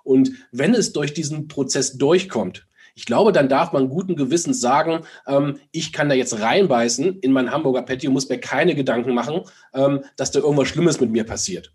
Und 0.05 0.31
wenn 0.53 0.75
es 0.75 0.93
durch 0.93 1.15
diesen 1.15 1.49
Prozess 1.49 1.99
durchkommt, 1.99 2.67
ich 2.95 3.07
glaube, 3.07 3.33
dann 3.33 3.49
darf 3.49 3.73
man 3.73 3.89
guten 3.89 4.15
Gewissens 4.15 4.61
sagen, 4.61 5.05
ähm, 5.27 5.59
ich 5.73 5.93
kann 5.93 6.09
da 6.09 6.15
jetzt 6.15 6.41
reinbeißen 6.41 7.19
in 7.21 7.33
mein 7.33 7.51
Hamburger 7.51 7.83
Patty 7.83 8.07
und 8.07 8.15
muss 8.15 8.29
mir 8.29 8.39
keine 8.39 8.77
Gedanken 8.77 9.15
machen, 9.15 9.41
ähm, 9.73 10.05
dass 10.17 10.31
da 10.31 10.39
irgendwas 10.39 10.69
Schlimmes 10.69 11.01
mit 11.01 11.11
mir 11.11 11.25
passiert. 11.25 11.73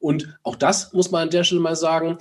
Und 0.00 0.38
auch 0.42 0.56
das 0.56 0.92
muss 0.94 1.10
man 1.10 1.24
an 1.24 1.30
der 1.30 1.44
Stelle 1.44 1.60
mal 1.60 1.76
sagen, 1.76 2.18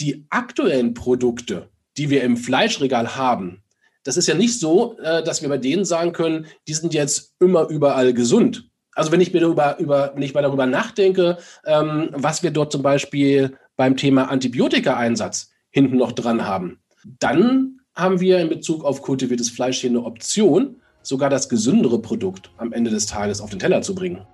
die 0.00 0.26
aktuellen 0.30 0.94
Produkte, 0.94 1.68
die 1.96 2.10
wir 2.10 2.24
im 2.24 2.36
Fleischregal 2.36 3.14
haben, 3.14 3.62
das 4.04 4.16
ist 4.16 4.26
ja 4.26 4.34
nicht 4.34 4.58
so, 4.58 4.98
äh, 4.98 5.22
dass 5.22 5.42
wir 5.42 5.48
bei 5.48 5.58
denen 5.58 5.84
sagen 5.84 6.12
können, 6.12 6.46
die 6.66 6.74
sind 6.74 6.94
jetzt 6.94 7.34
immer 7.38 7.68
überall 7.68 8.12
gesund. 8.12 8.68
Also 8.94 9.12
wenn 9.12 9.20
ich 9.20 9.32
mir 9.32 9.40
darüber, 9.40 9.78
über, 9.78 10.12
wenn 10.14 10.22
ich 10.22 10.34
mal 10.34 10.42
darüber 10.42 10.66
nachdenke, 10.66 11.38
ähm, 11.64 12.10
was 12.12 12.42
wir 12.42 12.50
dort 12.50 12.72
zum 12.72 12.82
Beispiel 12.82 13.56
beim 13.76 13.96
Thema 13.96 14.30
Antibiotika-Einsatz 14.30 15.50
hinten 15.70 15.96
noch 15.96 16.12
dran 16.12 16.46
haben, 16.46 16.80
dann 17.18 17.80
haben 17.94 18.20
wir 18.20 18.40
in 18.40 18.48
Bezug 18.48 18.84
auf 18.84 19.02
kultiviertes 19.02 19.50
Fleisch 19.50 19.80
hier 19.80 19.90
eine 19.90 20.04
Option, 20.04 20.76
sogar 21.02 21.30
das 21.30 21.48
gesündere 21.48 22.00
Produkt 22.00 22.50
am 22.56 22.72
Ende 22.72 22.90
des 22.90 23.06
Tages 23.06 23.40
auf 23.40 23.50
den 23.50 23.58
Teller 23.58 23.82
zu 23.82 23.94
bringen. 23.94 24.26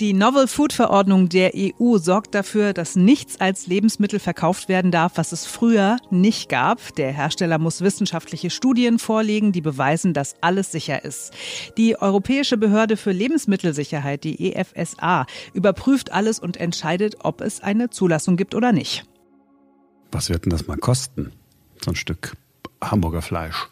Die 0.00 0.12
Novel 0.12 0.48
Food 0.48 0.72
Verordnung 0.72 1.28
der 1.28 1.52
EU 1.54 1.98
sorgt 1.98 2.34
dafür, 2.34 2.72
dass 2.72 2.96
nichts 2.96 3.40
als 3.40 3.68
Lebensmittel 3.68 4.18
verkauft 4.18 4.68
werden 4.68 4.90
darf, 4.90 5.12
was 5.14 5.30
es 5.30 5.46
früher 5.46 5.98
nicht 6.10 6.48
gab. 6.48 6.96
Der 6.96 7.12
Hersteller 7.12 7.58
muss 7.58 7.80
wissenschaftliche 7.80 8.50
Studien 8.50 8.98
vorlegen, 8.98 9.52
die 9.52 9.60
beweisen, 9.60 10.12
dass 10.12 10.34
alles 10.40 10.72
sicher 10.72 11.04
ist. 11.04 11.32
Die 11.76 11.96
Europäische 12.00 12.56
Behörde 12.56 12.96
für 12.96 13.12
Lebensmittelsicherheit, 13.12 14.24
die 14.24 14.54
EFSA, 14.54 15.26
überprüft 15.52 16.10
alles 16.10 16.40
und 16.40 16.56
entscheidet, 16.56 17.18
ob 17.20 17.40
es 17.40 17.62
eine 17.62 17.88
Zulassung 17.88 18.36
gibt 18.36 18.56
oder 18.56 18.72
nicht. 18.72 19.04
Was 20.10 20.28
wird 20.28 20.44
denn 20.44 20.50
das 20.50 20.66
mal 20.66 20.76
kosten? 20.76 21.30
So 21.84 21.92
ein 21.92 21.96
Stück 21.96 22.36
Hamburger 22.82 23.22
Fleisch. 23.22 23.68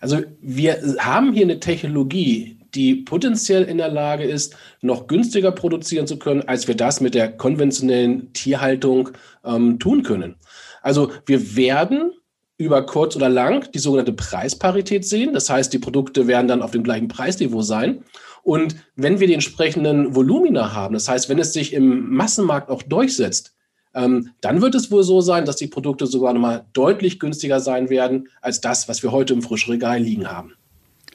Also 0.00 0.22
wir 0.40 0.96
haben 0.98 1.34
hier 1.34 1.44
eine 1.44 1.60
Technologie, 1.60 2.55
die 2.74 2.96
potenziell 2.96 3.64
in 3.64 3.78
der 3.78 3.88
Lage 3.88 4.24
ist, 4.24 4.56
noch 4.80 5.06
günstiger 5.06 5.52
produzieren 5.52 6.06
zu 6.06 6.18
können, 6.18 6.42
als 6.42 6.68
wir 6.68 6.74
das 6.74 7.00
mit 7.00 7.14
der 7.14 7.32
konventionellen 7.32 8.32
Tierhaltung 8.32 9.10
ähm, 9.44 9.78
tun 9.78 10.02
können. 10.02 10.36
Also 10.82 11.10
wir 11.26 11.56
werden 11.56 12.12
über 12.58 12.86
kurz 12.86 13.16
oder 13.16 13.28
lang 13.28 13.70
die 13.72 13.78
sogenannte 13.78 14.12
Preisparität 14.12 15.04
sehen. 15.04 15.34
Das 15.34 15.50
heißt, 15.50 15.72
die 15.72 15.78
Produkte 15.78 16.26
werden 16.26 16.48
dann 16.48 16.62
auf 16.62 16.70
dem 16.70 16.82
gleichen 16.82 17.08
Preisniveau 17.08 17.62
sein. 17.62 18.02
Und 18.42 18.76
wenn 18.94 19.20
wir 19.20 19.26
die 19.26 19.34
entsprechenden 19.34 20.14
Volumina 20.14 20.72
haben, 20.72 20.94
das 20.94 21.08
heißt, 21.08 21.28
wenn 21.28 21.38
es 21.38 21.52
sich 21.52 21.72
im 21.72 22.10
Massenmarkt 22.10 22.70
auch 22.70 22.82
durchsetzt, 22.82 23.56
ähm, 23.94 24.30
dann 24.40 24.62
wird 24.62 24.74
es 24.74 24.90
wohl 24.90 25.02
so 25.02 25.20
sein, 25.20 25.44
dass 25.44 25.56
die 25.56 25.66
Produkte 25.66 26.06
sogar 26.06 26.32
nochmal 26.32 26.66
deutlich 26.72 27.18
günstiger 27.18 27.60
sein 27.60 27.90
werden 27.90 28.28
als 28.40 28.60
das, 28.60 28.88
was 28.88 29.02
wir 29.02 29.10
heute 29.10 29.32
im 29.34 29.42
Frischregal 29.42 30.00
liegen 30.00 30.30
haben. 30.30 30.52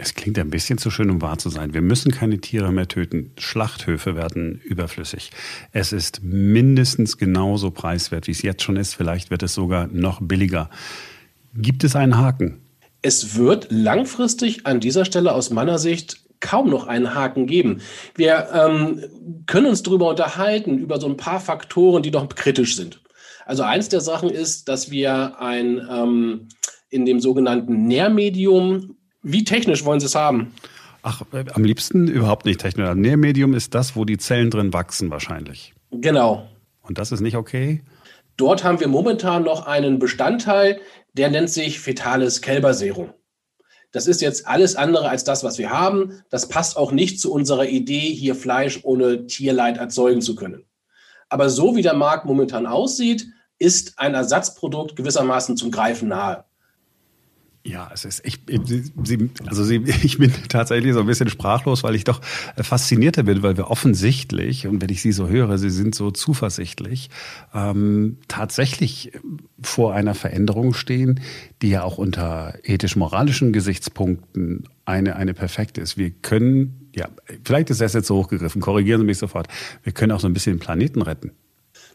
Es 0.01 0.15
klingt 0.15 0.39
ein 0.39 0.49
bisschen 0.49 0.79
zu 0.79 0.89
schön, 0.89 1.11
um 1.11 1.21
wahr 1.21 1.37
zu 1.37 1.49
sein. 1.49 1.75
Wir 1.75 1.83
müssen 1.83 2.11
keine 2.11 2.39
Tiere 2.39 2.71
mehr 2.71 2.87
töten. 2.87 3.33
Schlachthöfe 3.37 4.15
werden 4.15 4.59
überflüssig. 4.63 5.29
Es 5.73 5.93
ist 5.93 6.23
mindestens 6.23 7.19
genauso 7.19 7.69
preiswert, 7.69 8.25
wie 8.25 8.31
es 8.31 8.41
jetzt 8.41 8.63
schon 8.63 8.77
ist. 8.77 8.95
Vielleicht 8.95 9.29
wird 9.29 9.43
es 9.43 9.53
sogar 9.53 9.85
noch 9.91 10.19
billiger. 10.19 10.71
Gibt 11.53 11.83
es 11.83 11.95
einen 11.95 12.17
Haken? 12.17 12.61
Es 13.03 13.35
wird 13.35 13.67
langfristig 13.69 14.65
an 14.65 14.79
dieser 14.79 15.05
Stelle 15.05 15.33
aus 15.33 15.51
meiner 15.51 15.77
Sicht 15.77 16.21
kaum 16.39 16.71
noch 16.71 16.87
einen 16.87 17.13
Haken 17.13 17.45
geben. 17.45 17.81
Wir 18.15 18.47
ähm, 18.55 19.03
können 19.45 19.67
uns 19.67 19.83
darüber 19.83 20.09
unterhalten, 20.09 20.79
über 20.79 20.99
so 20.99 21.07
ein 21.07 21.17
paar 21.17 21.39
Faktoren, 21.39 22.01
die 22.01 22.09
doch 22.09 22.27
kritisch 22.29 22.75
sind. 22.75 23.01
Also 23.45 23.61
eins 23.61 23.89
der 23.89 24.01
Sachen 24.01 24.31
ist, 24.31 24.67
dass 24.67 24.89
wir 24.89 25.39
ein 25.39 25.87
ähm, 25.91 26.47
in 26.89 27.05
dem 27.05 27.19
sogenannten 27.19 27.83
Nährmedium 27.83 28.95
wie 29.23 29.43
technisch 29.43 29.85
wollen 29.85 29.99
Sie 29.99 30.05
es 30.05 30.15
haben? 30.15 30.53
Ach, 31.03 31.23
äh, 31.33 31.45
am 31.53 31.63
liebsten 31.63 32.07
überhaupt 32.07 32.45
nicht 32.45 32.61
technisch. 32.61 32.87
Ein 32.87 33.01
Nährmedium 33.01 33.53
ist 33.53 33.73
das, 33.73 33.95
wo 33.95 34.05
die 34.05 34.17
Zellen 34.17 34.51
drin 34.51 34.73
wachsen 34.73 35.09
wahrscheinlich. 35.09 35.73
Genau. 35.91 36.47
Und 36.81 36.97
das 36.97 37.11
ist 37.11 37.21
nicht 37.21 37.35
okay? 37.35 37.81
Dort 38.37 38.63
haben 38.63 38.79
wir 38.79 38.87
momentan 38.87 39.43
noch 39.43 39.67
einen 39.67 39.99
Bestandteil, 39.99 40.79
der 41.13 41.29
nennt 41.29 41.49
sich 41.49 41.79
fetales 41.79 42.41
Kälberserum. 42.41 43.13
Das 43.91 44.07
ist 44.07 44.21
jetzt 44.21 44.47
alles 44.47 44.75
andere 44.75 45.09
als 45.09 45.23
das, 45.23 45.43
was 45.43 45.57
wir 45.57 45.69
haben. 45.69 46.21
Das 46.29 46.47
passt 46.47 46.77
auch 46.77 46.91
nicht 46.91 47.19
zu 47.19 47.31
unserer 47.31 47.65
Idee, 47.65 48.13
hier 48.13 48.35
Fleisch 48.35 48.79
ohne 48.83 49.27
Tierleid 49.27 49.77
erzeugen 49.77 50.21
zu 50.21 50.35
können. 50.35 50.63
Aber 51.27 51.49
so 51.49 51.75
wie 51.75 51.81
der 51.81 51.93
Markt 51.93 52.25
momentan 52.25 52.65
aussieht, 52.65 53.27
ist 53.59 53.99
ein 53.99 54.15
Ersatzprodukt 54.15 54.95
gewissermaßen 54.95 55.57
zum 55.57 55.71
Greifen 55.71 56.07
nahe. 56.07 56.45
Ja, 57.63 57.91
es 57.93 58.05
ist, 58.05 58.25
ich, 58.25 58.39
sie, 59.03 59.29
also 59.45 59.63
sie, 59.63 59.83
ich 60.03 60.17
bin 60.17 60.33
tatsächlich 60.49 60.93
so 60.93 61.01
ein 61.01 61.05
bisschen 61.05 61.29
sprachlos, 61.29 61.83
weil 61.83 61.95
ich 61.95 62.03
doch 62.03 62.21
faszinierter 62.57 63.23
bin, 63.23 63.43
weil 63.43 63.55
wir 63.55 63.69
offensichtlich, 63.69 64.65
und 64.65 64.81
wenn 64.81 64.89
ich 64.89 65.01
Sie 65.01 65.11
so 65.11 65.27
höre, 65.27 65.57
Sie 65.59 65.69
sind 65.69 65.93
so 65.93 66.09
zuversichtlich, 66.09 67.11
ähm, 67.53 68.17
tatsächlich 68.27 69.11
vor 69.61 69.93
einer 69.93 70.15
Veränderung 70.15 70.73
stehen, 70.73 71.19
die 71.61 71.69
ja 71.69 71.83
auch 71.83 71.99
unter 71.99 72.55
ethisch-moralischen 72.63 73.53
Gesichtspunkten 73.53 74.63
eine, 74.85 75.15
eine 75.15 75.35
perfekte 75.35 75.81
ist. 75.81 75.97
Wir 75.97 76.09
können, 76.09 76.89
ja, 76.95 77.09
vielleicht 77.43 77.69
ist 77.69 77.79
das 77.79 77.93
jetzt 77.93 78.07
so 78.07 78.17
hochgegriffen, 78.17 78.59
korrigieren 78.59 79.01
Sie 79.01 79.05
mich 79.05 79.19
sofort, 79.19 79.47
wir 79.83 79.93
können 79.93 80.13
auch 80.13 80.19
so 80.19 80.27
ein 80.27 80.33
bisschen 80.33 80.55
den 80.55 80.59
Planeten 80.59 81.03
retten. 81.03 81.31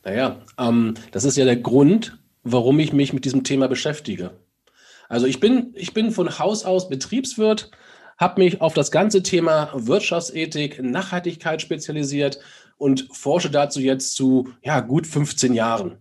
Naja, 0.04 0.38
ähm, 0.58 0.94
das 1.10 1.24
ist 1.24 1.36
ja 1.36 1.44
der 1.44 1.56
Grund, 1.56 2.16
warum 2.44 2.78
ich 2.78 2.92
mich 2.92 3.12
mit 3.12 3.24
diesem 3.24 3.42
Thema 3.42 3.66
beschäftige. 3.66 4.30
Also 5.08 5.26
ich 5.26 5.40
bin, 5.40 5.72
ich 5.74 5.94
bin 5.94 6.10
von 6.10 6.38
Haus 6.38 6.64
aus 6.64 6.88
Betriebswirt, 6.88 7.70
habe 8.18 8.42
mich 8.42 8.60
auf 8.60 8.74
das 8.74 8.90
ganze 8.90 9.22
Thema 9.22 9.70
Wirtschaftsethik, 9.74 10.82
Nachhaltigkeit 10.82 11.60
spezialisiert 11.60 12.38
und 12.78 13.08
forsche 13.12 13.50
dazu 13.50 13.80
jetzt 13.80 14.14
zu 14.14 14.48
ja, 14.62 14.80
gut 14.80 15.06
15 15.06 15.54
Jahren. 15.54 15.98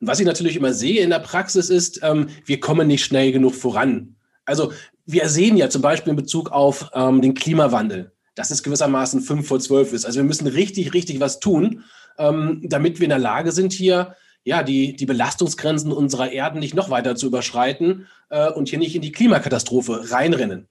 Und 0.00 0.08
was 0.08 0.20
ich 0.20 0.26
natürlich 0.26 0.56
immer 0.56 0.72
sehe 0.72 1.02
in 1.02 1.10
der 1.10 1.18
Praxis 1.20 1.70
ist, 1.70 2.00
ähm, 2.02 2.28
wir 2.44 2.60
kommen 2.60 2.86
nicht 2.86 3.04
schnell 3.04 3.32
genug 3.32 3.54
voran. 3.54 4.16
Also 4.44 4.72
wir 5.06 5.28
sehen 5.28 5.56
ja 5.56 5.70
zum 5.70 5.82
Beispiel 5.82 6.10
in 6.10 6.16
Bezug 6.16 6.50
auf 6.50 6.90
ähm, 6.94 7.22
den 7.22 7.34
Klimawandel, 7.34 8.12
dass 8.34 8.50
es 8.50 8.62
gewissermaßen 8.62 9.20
fünf 9.20 9.48
vor 9.48 9.60
zwölf 9.60 9.92
ist. 9.92 10.04
Also 10.04 10.18
wir 10.18 10.24
müssen 10.24 10.46
richtig, 10.46 10.92
richtig 10.94 11.20
was 11.20 11.40
tun, 11.40 11.84
ähm, 12.18 12.60
damit 12.64 13.00
wir 13.00 13.04
in 13.04 13.10
der 13.10 13.18
Lage 13.18 13.52
sind, 13.52 13.72
hier 13.72 14.14
ja, 14.46 14.62
die, 14.62 14.94
die 14.94 15.06
Belastungsgrenzen 15.06 15.90
unserer 15.90 16.30
Erden 16.30 16.60
nicht 16.60 16.74
noch 16.74 16.88
weiter 16.88 17.16
zu 17.16 17.26
überschreiten 17.26 18.06
äh, 18.30 18.48
und 18.48 18.68
hier 18.68 18.78
nicht 18.78 18.94
in 18.94 19.02
die 19.02 19.10
Klimakatastrophe 19.10 20.12
reinrennen. 20.12 20.68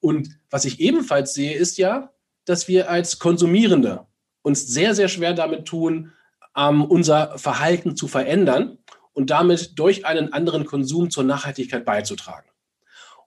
Und 0.00 0.30
was 0.50 0.64
ich 0.64 0.80
ebenfalls 0.80 1.32
sehe, 1.32 1.54
ist 1.56 1.78
ja, 1.78 2.12
dass 2.44 2.66
wir 2.66 2.90
als 2.90 3.20
Konsumierende 3.20 4.04
uns 4.42 4.66
sehr, 4.66 4.96
sehr 4.96 5.06
schwer 5.06 5.32
damit 5.32 5.64
tun, 5.64 6.12
ähm, 6.56 6.84
unser 6.84 7.38
Verhalten 7.38 7.94
zu 7.94 8.08
verändern 8.08 8.78
und 9.12 9.30
damit 9.30 9.78
durch 9.78 10.04
einen 10.04 10.32
anderen 10.32 10.66
Konsum 10.66 11.08
zur 11.08 11.22
Nachhaltigkeit 11.22 11.84
beizutragen. 11.84 12.48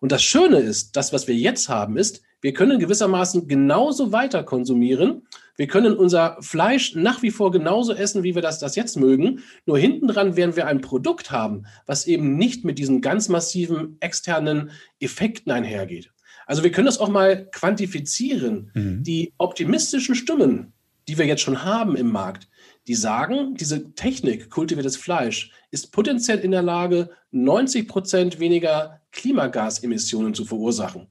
Und 0.01 0.11
das 0.11 0.21
Schöne 0.21 0.57
ist, 0.57 0.97
das, 0.97 1.13
was 1.13 1.29
wir 1.29 1.35
jetzt 1.35 1.69
haben, 1.69 1.97
ist, 1.97 2.23
wir 2.41 2.53
können 2.53 2.79
gewissermaßen 2.79 3.47
genauso 3.47 4.11
weiter 4.11 4.43
konsumieren. 4.43 5.27
Wir 5.55 5.67
können 5.67 5.97
unser 5.97 6.37
Fleisch 6.41 6.93
nach 6.93 7.23
wie 7.23 7.31
vor 7.31 7.51
genauso 7.51 7.93
essen, 7.93 8.23
wie 8.23 8.35
wir 8.35 8.43
das, 8.43 8.59
das 8.59 8.75
jetzt 8.75 8.95
mögen. 8.95 9.41
Nur 9.65 9.79
hinten 9.79 10.07
dran 10.07 10.35
werden 10.35 10.55
wir 10.55 10.67
ein 10.67 10.81
Produkt 10.81 11.31
haben, 11.31 11.65
was 11.87 12.05
eben 12.05 12.37
nicht 12.37 12.63
mit 12.63 12.77
diesen 12.77 13.01
ganz 13.01 13.27
massiven 13.27 13.97
externen 13.99 14.69
Effekten 14.99 15.51
einhergeht. 15.51 16.11
Also 16.45 16.63
wir 16.63 16.71
können 16.71 16.85
das 16.85 16.99
auch 16.99 17.09
mal 17.09 17.49
quantifizieren. 17.51 18.71
Mhm. 18.73 19.03
Die 19.03 19.33
optimistischen 19.37 20.15
Stimmen, 20.15 20.73
die 21.07 21.17
wir 21.17 21.25
jetzt 21.25 21.41
schon 21.41 21.63
haben 21.63 21.95
im 21.95 22.11
Markt, 22.11 22.47
die 22.87 22.95
sagen, 22.95 23.55
diese 23.55 23.93
Technik, 23.95 24.49
kultiviertes 24.49 24.95
Fleisch, 24.95 25.51
ist 25.71 25.91
potenziell 25.91 26.39
in 26.39 26.51
der 26.51 26.61
Lage, 26.61 27.09
90 27.31 27.87
Prozent 27.87 28.39
weniger 28.39 29.01
Klimagasemissionen 29.11 30.33
zu 30.33 30.45
verursachen. 30.45 31.07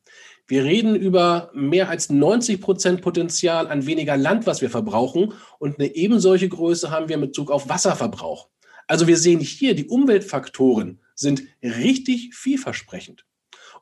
Wir 0.48 0.64
reden 0.64 0.94
über 0.94 1.50
mehr 1.54 1.88
als 1.88 2.08
90 2.08 2.60
Prozent 2.60 3.02
Potenzial 3.02 3.66
an 3.66 3.86
weniger 3.86 4.16
Land, 4.16 4.46
was 4.46 4.60
wir 4.60 4.70
verbrauchen. 4.70 5.32
Und 5.58 5.78
eine 5.78 5.94
ebensolche 5.94 6.48
Größe 6.48 6.90
haben 6.90 7.08
wir 7.08 7.18
mit 7.18 7.30
Bezug 7.30 7.50
auf 7.50 7.68
Wasserverbrauch. 7.68 8.48
Also 8.86 9.08
wir 9.08 9.16
sehen 9.16 9.40
hier, 9.40 9.74
die 9.74 9.86
Umweltfaktoren 9.86 11.00
sind 11.16 11.42
richtig 11.62 12.34
vielversprechend. 12.34 13.24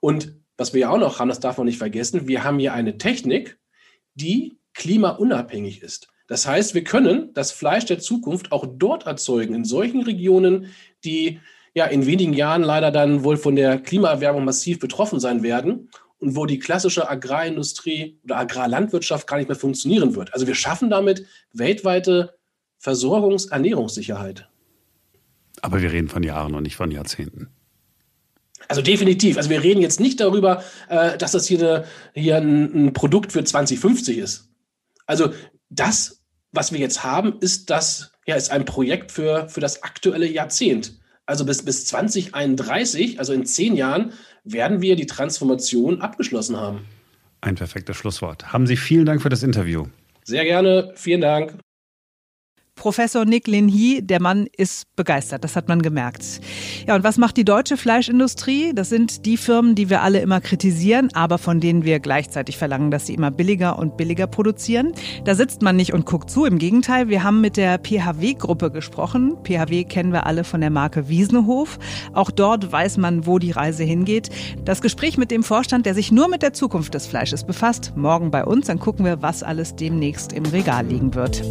Und 0.01 0.37
was 0.57 0.73
wir 0.73 0.83
ja 0.83 0.91
auch 0.91 0.99
noch 0.99 1.19
haben, 1.19 1.29
das 1.29 1.41
darf 1.41 1.59
man 1.59 1.67
nicht 1.67 1.79
vergessen, 1.79 2.29
wir 2.29 2.45
haben 2.45 2.59
hier 2.59 2.73
eine 2.73 2.97
Technik, 2.97 3.59
die 4.15 4.59
klimaunabhängig 4.73 5.83
ist. 5.83 6.09
Das 6.27 6.47
heißt, 6.47 6.75
wir 6.75 6.85
können 6.85 7.35
das 7.35 7.53
Fleisch 7.53 7.85
der 7.85 7.99
Zukunft 7.99 8.53
auch 8.53 8.65
dort 8.67 9.07
erzeugen, 9.07 9.55
in 9.55 9.65
solchen 9.65 10.03
Regionen, 10.03 10.73
die 11.05 11.41
ja 11.75 11.85
in 11.87 12.07
wenigen 12.07 12.33
Jahren 12.33 12.63
leider 12.63 12.91
dann 12.91 13.25
wohl 13.25 13.37
von 13.37 13.57
der 13.57 13.79
Klimaerwärmung 13.79 14.45
massiv 14.45 14.79
betroffen 14.79 15.21
sein 15.21 15.43
werden 15.43 15.91
und 16.25 16.37
wo 16.37 16.47
die 16.47 16.59
klassische 16.59 17.11
Agrarindustrie 17.11 18.19
oder 18.25 18.39
Agrarlandwirtschaft 18.39 19.27
gar 19.27 19.37
nicht 19.37 19.49
mehr 19.49 19.57
funktionieren 19.57 20.17
wird. 20.17 20.33
Also 20.33 20.47
wir 20.47 20.55
schaffen 20.55 20.89
damit 20.89 21.27
weltweite 21.53 22.35
Versorgungs-, 22.83 23.51
Ernährungssicherheit. 23.51 24.49
Aber 25.61 25.83
wir 25.83 25.93
reden 25.93 26.09
von 26.09 26.23
Jahren 26.23 26.55
und 26.55 26.63
nicht 26.63 26.77
von 26.77 26.91
Jahrzehnten. 26.91 27.49
Also 28.69 28.81
definitiv. 28.81 29.37
Also 29.37 29.51
wir 29.51 29.63
reden 29.63 29.83
jetzt 29.83 30.01
nicht 30.01 30.19
darüber, 30.19 30.65
äh, 30.89 31.19
dass 31.19 31.33
das 31.33 31.47
hier, 31.47 31.59
eine, 31.59 31.85
hier 32.15 32.39
ein, 32.39 32.87
ein 32.87 32.93
Produkt 32.95 33.33
für 33.33 33.45
2050 33.45 34.17
ist. 34.17 34.49
Also 35.05 35.35
das, 35.69 36.23
was 36.53 36.73
wir 36.73 36.79
jetzt 36.79 37.05
haben, 37.05 37.39
ist 37.41 37.69
das, 37.69 38.13
ja, 38.27 38.35
ist 38.35 38.51
ein 38.51 38.65
Projekt 38.65 39.13
für, 39.13 39.47
für 39.51 39.61
das 39.61 39.83
aktuelle 39.83 40.27
Jahrzehnt. 40.27 40.99
Also 41.27 41.47
bis, 41.47 41.65
bis 41.65 41.87
2031, 41.87 43.19
also 43.19 43.33
in 43.33 43.47
zehn 43.47 43.77
Jahren, 43.77 44.13
werden 44.45 44.83
wir 44.83 44.97
die 44.97 45.07
Transformation 45.07 46.03
abgeschlossen 46.03 46.57
haben. 46.59 46.87
Ein 47.41 47.55
perfektes 47.55 47.97
Schlusswort. 47.97 48.53
Haben 48.53 48.67
Sie 48.67 48.77
vielen 48.77 49.07
Dank 49.07 49.23
für 49.23 49.29
das 49.29 49.43
Interview. 49.43 49.87
Sehr 50.25 50.45
gerne. 50.45 50.93
Vielen 50.97 51.21
Dank. 51.21 51.55
Professor 52.85 53.25
Nick 53.25 53.47
Lin 53.47 53.67
Hee, 53.67 54.03
der 54.03 54.21
Mann 54.21 54.47
ist 54.59 54.95
begeistert, 54.95 55.43
das 55.43 55.57
hat 55.57 55.69
man 55.69 55.81
gemerkt. 55.81 56.43
Ja, 56.87 56.95
und 56.95 57.03
was 57.03 57.17
macht 57.17 57.39
die 57.39 57.45
deutsche 57.47 57.79
Fleischindustrie? 57.79 58.73
Das 58.75 58.91
sind 58.91 59.25
die 59.25 59.39
Firmen, 59.39 59.75
die 59.75 59.89
wir 59.89 60.03
alle 60.03 60.21
immer 60.21 60.43
kritisieren, 60.43 61.09
aber 61.15 61.39
von 61.39 61.61
denen 61.61 61.87
wir 61.87 61.99
gleichzeitig 61.99 62.59
verlangen, 62.59 62.91
dass 62.91 63.07
sie 63.07 63.15
immer 63.15 63.31
billiger 63.31 63.79
und 63.79 63.97
billiger 63.97 64.27
produzieren. 64.27 64.93
Da 65.25 65.35
sitzt 65.35 65.63
man 65.63 65.77
nicht 65.77 65.95
und 65.95 66.05
guckt 66.05 66.29
zu, 66.29 66.45
im 66.45 66.59
Gegenteil, 66.59 67.09
wir 67.09 67.25
haben 67.25 67.41
mit 67.41 67.57
der 67.57 67.79
PHW-Gruppe 67.79 68.71
gesprochen. 68.71 69.39
PHW 69.45 69.85
kennen 69.85 70.13
wir 70.13 70.27
alle 70.27 70.45
von 70.45 70.61
der 70.61 70.69
Marke 70.69 71.09
Wiesenhof. 71.09 71.79
Auch 72.13 72.31
dort 72.31 72.71
weiß 72.71 72.99
man, 72.99 73.25
wo 73.25 73.39
die 73.39 73.53
Reise 73.53 73.85
hingeht. 73.85 74.29
Das 74.67 74.83
Gespräch 74.83 75.17
mit 75.17 75.31
dem 75.31 75.43
Vorstand, 75.43 75.87
der 75.87 75.95
sich 75.95 76.13
nur 76.13 76.29
mit 76.29 76.43
der 76.43 76.53
Zukunft 76.53 76.93
des 76.93 77.07
Fleisches 77.07 77.45
befasst, 77.45 77.95
morgen 77.97 78.31
bei 78.31 78.45
uns, 78.45 78.67
dann 78.67 78.79
gucken 78.79 79.07
wir, 79.07 79.23
was 79.23 79.43
alles 79.43 79.75
demnächst 79.75 80.35
im 80.35 80.45
Regal 80.45 80.85
liegen 80.85 81.15
wird. 81.15 81.43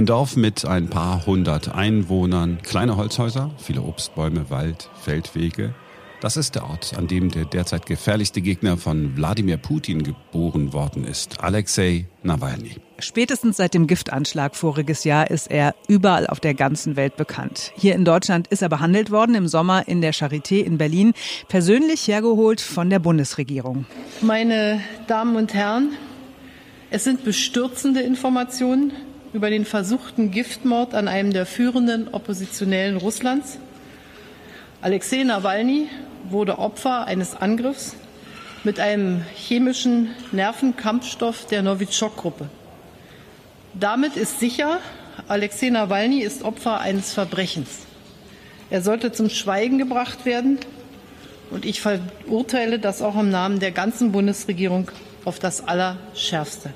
Ein 0.00 0.06
Dorf 0.06 0.34
mit 0.34 0.64
ein 0.64 0.88
paar 0.88 1.26
hundert 1.26 1.74
Einwohnern, 1.74 2.62
kleine 2.62 2.96
Holzhäuser, 2.96 3.50
viele 3.58 3.82
Obstbäume, 3.82 4.48
Wald, 4.48 4.88
Feldwege. 4.98 5.74
Das 6.22 6.38
ist 6.38 6.54
der 6.54 6.64
Ort, 6.64 6.96
an 6.96 7.06
dem 7.06 7.30
der 7.30 7.44
derzeit 7.44 7.84
gefährlichste 7.84 8.40
Gegner 8.40 8.78
von 8.78 9.14
Wladimir 9.18 9.58
Putin 9.58 10.02
geboren 10.02 10.72
worden 10.72 11.04
ist, 11.04 11.44
Alexei 11.44 12.06
Nawalny. 12.22 12.76
Spätestens 12.98 13.58
seit 13.58 13.74
dem 13.74 13.86
Giftanschlag 13.86 14.56
voriges 14.56 15.04
Jahr 15.04 15.30
ist 15.30 15.50
er 15.50 15.74
überall 15.86 16.26
auf 16.28 16.40
der 16.40 16.54
ganzen 16.54 16.96
Welt 16.96 17.18
bekannt. 17.18 17.70
Hier 17.76 17.94
in 17.94 18.06
Deutschland 18.06 18.48
ist 18.48 18.62
er 18.62 18.70
behandelt 18.70 19.10
worden 19.10 19.34
im 19.34 19.48
Sommer 19.48 19.86
in 19.86 20.00
der 20.00 20.14
Charité 20.14 20.62
in 20.62 20.78
Berlin, 20.78 21.12
persönlich 21.48 22.08
hergeholt 22.08 22.62
von 22.62 22.88
der 22.88 23.00
Bundesregierung. 23.00 23.84
Meine 24.22 24.80
Damen 25.08 25.36
und 25.36 25.52
Herren, 25.52 25.90
es 26.88 27.04
sind 27.04 27.22
bestürzende 27.22 28.00
Informationen 28.00 28.92
über 29.32 29.50
den 29.50 29.64
versuchten 29.64 30.30
Giftmord 30.30 30.94
an 30.94 31.08
einem 31.08 31.32
der 31.32 31.46
führenden 31.46 32.08
Oppositionellen 32.08 32.96
Russlands. 32.96 33.58
Alexei 34.82 35.22
Nawalny 35.22 35.88
wurde 36.28 36.58
Opfer 36.58 37.06
eines 37.06 37.36
Angriffs 37.36 37.96
mit 38.64 38.80
einem 38.80 39.24
chemischen 39.34 40.10
Nervenkampfstoff 40.32 41.46
der 41.46 41.62
Novichok-Gruppe. 41.62 42.48
Damit 43.74 44.16
ist 44.16 44.40
sicher, 44.40 44.78
Alexei 45.28 45.70
Nawalny 45.70 46.22
ist 46.22 46.42
Opfer 46.42 46.80
eines 46.80 47.12
Verbrechens. 47.12 47.86
Er 48.70 48.82
sollte 48.82 49.12
zum 49.12 49.30
Schweigen 49.30 49.78
gebracht 49.78 50.24
werden. 50.24 50.58
Und 51.50 51.64
ich 51.64 51.80
verurteile 51.80 52.78
das 52.78 53.02
auch 53.02 53.18
im 53.18 53.30
Namen 53.30 53.58
der 53.58 53.72
ganzen 53.72 54.12
Bundesregierung 54.12 54.90
auf 55.24 55.40
das 55.40 55.66
Allerschärfste. 55.66 56.72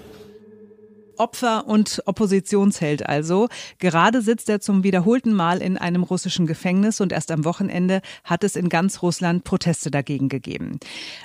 Opfer 1.19 1.67
und 1.67 2.03
Oppositionsheld 2.07 3.09
also. 3.09 3.49
Gerade 3.79 4.23
sitzt 4.23 4.49
er 4.49 4.61
zum 4.61 4.83
wiederholten 4.83 5.33
Mal 5.33 5.63
in 5.63 5.79
einem 5.79 6.03
russischen 6.03 6.47
Gefängnis 6.47 7.01
und 7.01 7.13
erst 7.13 7.31
am 7.31 7.45
Wochenende 7.45 8.01
hat 8.25 8.45
es 8.45 8.57
in 8.57 8.69
ganz 8.69 9.03
Russland 9.03 9.45
Proteste 9.45 9.91
dagegen 9.91 10.29
gegeben. 10.29 10.79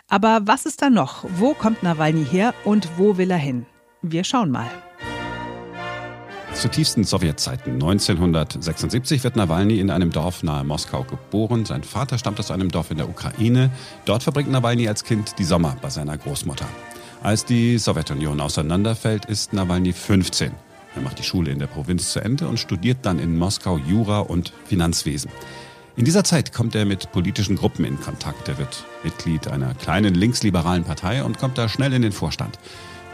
Aber 0.07 0.41
was 0.45 0.65
ist 0.65 0.81
da 0.81 0.89
noch? 0.89 1.25
Wo 1.37 1.53
kommt 1.53 1.83
Nawalny 1.83 2.25
her 2.25 2.53
und 2.63 2.87
wo 2.97 3.17
will 3.17 3.31
er 3.31 3.37
hin? 3.37 3.65
Wir 4.01 4.23
schauen 4.23 4.51
mal. 4.51 4.69
Zu 6.53 6.67
tiefsten 6.67 7.03
Sowjetzeiten 7.03 7.73
1976 7.73 9.23
wird 9.23 9.35
Nawalny 9.35 9.79
in 9.79 9.89
einem 9.89 10.11
Dorf 10.11 10.43
nahe 10.43 10.63
Moskau 10.63 11.03
geboren. 11.03 11.65
Sein 11.65 11.83
Vater 11.83 12.17
stammt 12.17 12.39
aus 12.39 12.51
einem 12.51 12.69
Dorf 12.69 12.91
in 12.91 12.97
der 12.97 13.07
Ukraine. 13.07 13.69
Dort 14.05 14.23
verbringt 14.23 14.51
Nawalny 14.51 14.87
als 14.87 15.03
Kind 15.03 15.39
die 15.39 15.45
Sommer 15.45 15.77
bei 15.81 15.89
seiner 15.89 16.17
Großmutter. 16.17 16.65
Als 17.21 17.43
die 17.43 17.77
Sowjetunion 17.77 18.39
auseinanderfällt, 18.39 19.25
ist 19.25 19.51
Nawalny 19.51 19.91
15. 19.91 20.53
Er 20.95 21.01
macht 21.01 21.19
die 21.19 21.23
Schule 21.23 21.51
in 21.51 21.59
der 21.59 21.67
Provinz 21.67 22.13
zu 22.13 22.21
Ende 22.21 22.47
und 22.47 22.59
studiert 22.59 22.99
dann 23.01 23.19
in 23.19 23.37
Moskau 23.37 23.77
Jura 23.77 24.19
und 24.19 24.53
Finanzwesen. 24.65 25.29
In 25.97 26.05
dieser 26.05 26.23
Zeit 26.23 26.53
kommt 26.53 26.75
er 26.75 26.85
mit 26.85 27.11
politischen 27.11 27.57
Gruppen 27.57 27.83
in 27.83 27.99
Kontakt. 27.99 28.47
Er 28.47 28.57
wird 28.57 28.85
Mitglied 29.03 29.49
einer 29.49 29.73
kleinen 29.73 30.15
linksliberalen 30.15 30.85
Partei 30.85 31.21
und 31.21 31.37
kommt 31.37 31.57
da 31.57 31.67
schnell 31.67 31.91
in 31.91 32.03
den 32.03 32.13
Vorstand. 32.13 32.57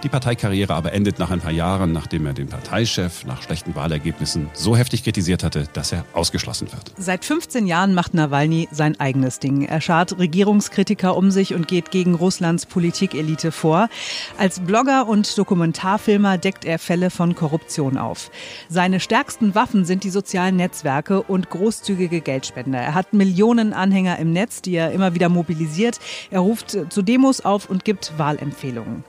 Die 0.06 0.10
Parteikarriere 0.10 0.72
aber 0.76 0.94
endet 0.94 1.18
nach 1.18 1.32
ein 1.32 1.40
paar 1.40 1.52
Jahren, 1.52 1.92
nachdem 1.92 2.28
er 2.28 2.34
den 2.34 2.48
Parteichef 2.48 3.26
nach 3.26 3.42
schlechten 3.42 3.74
Wahlergebnissen 3.74 4.52
so 4.54 4.78
heftig 4.78 5.04
kritisiert 5.04 5.44
hatte, 5.44 5.68
dass 5.74 5.92
er 5.92 6.06
ausgeschlossen 6.14 6.72
wird. 6.72 6.92
Seit 6.96 7.26
15 7.26 7.66
Jahren 7.66 7.96
macht 7.96 8.14
Nawalny 8.14 8.68
sein 8.72 9.00
eigenes 9.00 9.40
Ding. 9.40 9.64
Er 9.64 9.82
schart 9.82 10.20
Regierungskritiker 10.20 11.18
um 11.18 11.32
sich 11.32 11.56
und 11.56 11.68
geht 11.68 11.90
gegen 11.90 12.14
Russlands 12.14 12.68
Politikelite 12.68 13.52
vor. 13.52 13.90
Als 14.38 14.60
Blogger 14.60 15.08
und 15.08 15.36
Dokumentarfilmer 15.36 16.38
deckt 16.38 16.66
er 16.66 16.78
Fälle 16.78 17.10
von 17.10 17.34
Korruption 17.34 17.98
auf. 17.98 18.30
Seine 18.70 19.00
stärksten 19.00 19.56
Waffen 19.56 19.86
sind 19.86 20.04
die 20.04 20.12
sozialen 20.12 20.56
Netzwerke 20.56 21.24
und 21.24 21.50
großzügige 21.50 22.22
Geldspender. 22.22 22.78
Er 22.78 22.94
hat 22.94 23.14
Millionen 23.14 23.74
Anhänger 23.74 24.20
im 24.20 24.34
Netz, 24.34 24.62
die 24.62 24.76
er 24.76 24.92
immer 24.92 25.16
wieder 25.16 25.30
mobilisiert. 25.30 25.98
Er 26.30 26.42
ruft 26.42 26.78
zu 26.90 27.02
Demos 27.02 27.42
auf 27.42 27.68
und 27.68 27.86
gibt 27.86 28.14
Wahlempfehlungen. 28.20 29.04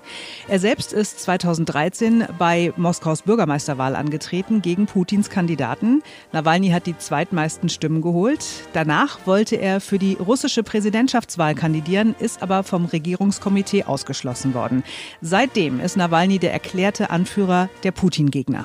Er 0.48 0.58
selbst 0.58 0.85
selbst 0.86 0.92
ist 0.92 1.20
2013 1.20 2.26
bei 2.38 2.72
Moskaus 2.76 3.22
Bürgermeisterwahl 3.22 3.96
angetreten 3.96 4.62
gegen 4.62 4.86
Putins 4.86 5.30
Kandidaten. 5.30 6.02
Nawalny 6.32 6.68
hat 6.68 6.86
die 6.86 6.96
zweitmeisten 6.96 7.68
Stimmen 7.68 8.02
geholt. 8.02 8.44
Danach 8.72 9.26
wollte 9.26 9.56
er 9.56 9.80
für 9.80 9.98
die 9.98 10.14
russische 10.14 10.62
Präsidentschaftswahl 10.62 11.54
kandidieren, 11.54 12.14
ist 12.18 12.42
aber 12.42 12.62
vom 12.62 12.84
Regierungskomitee 12.84 13.84
ausgeschlossen 13.84 14.54
worden. 14.54 14.84
Seitdem 15.20 15.80
ist 15.80 15.96
Nawalny 15.96 16.38
der 16.38 16.52
erklärte 16.52 17.10
Anführer 17.10 17.68
der 17.82 17.92
Putin-Gegner. 17.92 18.64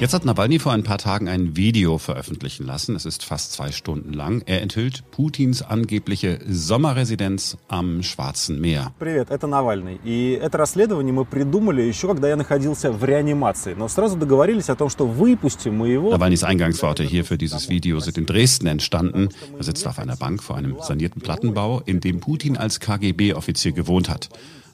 Jetzt 0.00 0.14
hat 0.14 0.24
Nawalny 0.24 0.58
vor 0.58 0.72
ein 0.72 0.82
paar 0.82 0.96
Tagen 0.96 1.28
ein 1.28 1.58
Video 1.58 1.98
veröffentlichen 1.98 2.64
lassen. 2.64 2.96
Es 2.96 3.04
ist 3.04 3.22
fast 3.22 3.52
zwei 3.52 3.70
Stunden 3.70 4.14
lang. 4.14 4.42
Er 4.46 4.62
enthüllt 4.62 5.04
Putins 5.10 5.60
angebliche 5.60 6.38
Sommerresidenz 6.48 7.58
am 7.68 8.02
Schwarzen 8.02 8.62
Meer. 8.62 8.94
Привет, 8.98 9.30
это 9.30 9.46
Навальный. 9.46 10.00
И 10.02 10.38
это 10.40 10.56
расследование 10.56 11.12
мы 11.12 11.26
придумали 11.26 11.82
еще, 11.82 12.06
когда 12.08 12.30
я 12.30 12.36
находился 12.36 12.90
в 12.90 13.04
реанимации. 13.04 13.74
Но 13.74 13.88
сразу 13.88 14.16
договорились 14.16 14.70
о 14.70 14.74
том, 14.74 14.88
что 14.88 15.06
выпустим 15.06 15.76
мы 15.76 15.90
его. 15.90 16.10
Nawalnys 16.10 16.44
Eingangsworte 16.44 17.02
hier 17.02 17.26
für 17.26 17.36
dieses 17.36 17.68
Video 17.68 18.00
sind 18.00 18.16
in 18.16 18.24
Dresden 18.24 18.68
entstanden. 18.68 19.28
Er 19.58 19.64
sitzt 19.64 19.86
auf 19.86 19.98
einer 19.98 20.16
Bank 20.16 20.42
vor 20.42 20.56
einem 20.56 20.76
sanierten 20.80 21.20
Plattenbau, 21.20 21.82
in 21.84 22.00
dem 22.00 22.20
Putin 22.20 22.56
als 22.56 22.80
KGB-Offizier 22.80 23.72
gewohnt 23.72 24.08
hat. 24.08 24.30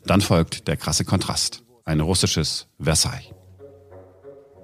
Dann 0.06 0.20
folgt 0.20 0.68
der 0.68 0.76
krasse 0.76 1.04
Kontrast. 1.04 1.64
Ein 1.84 1.98
russisches 1.98 2.68
Versailles. 2.78 3.32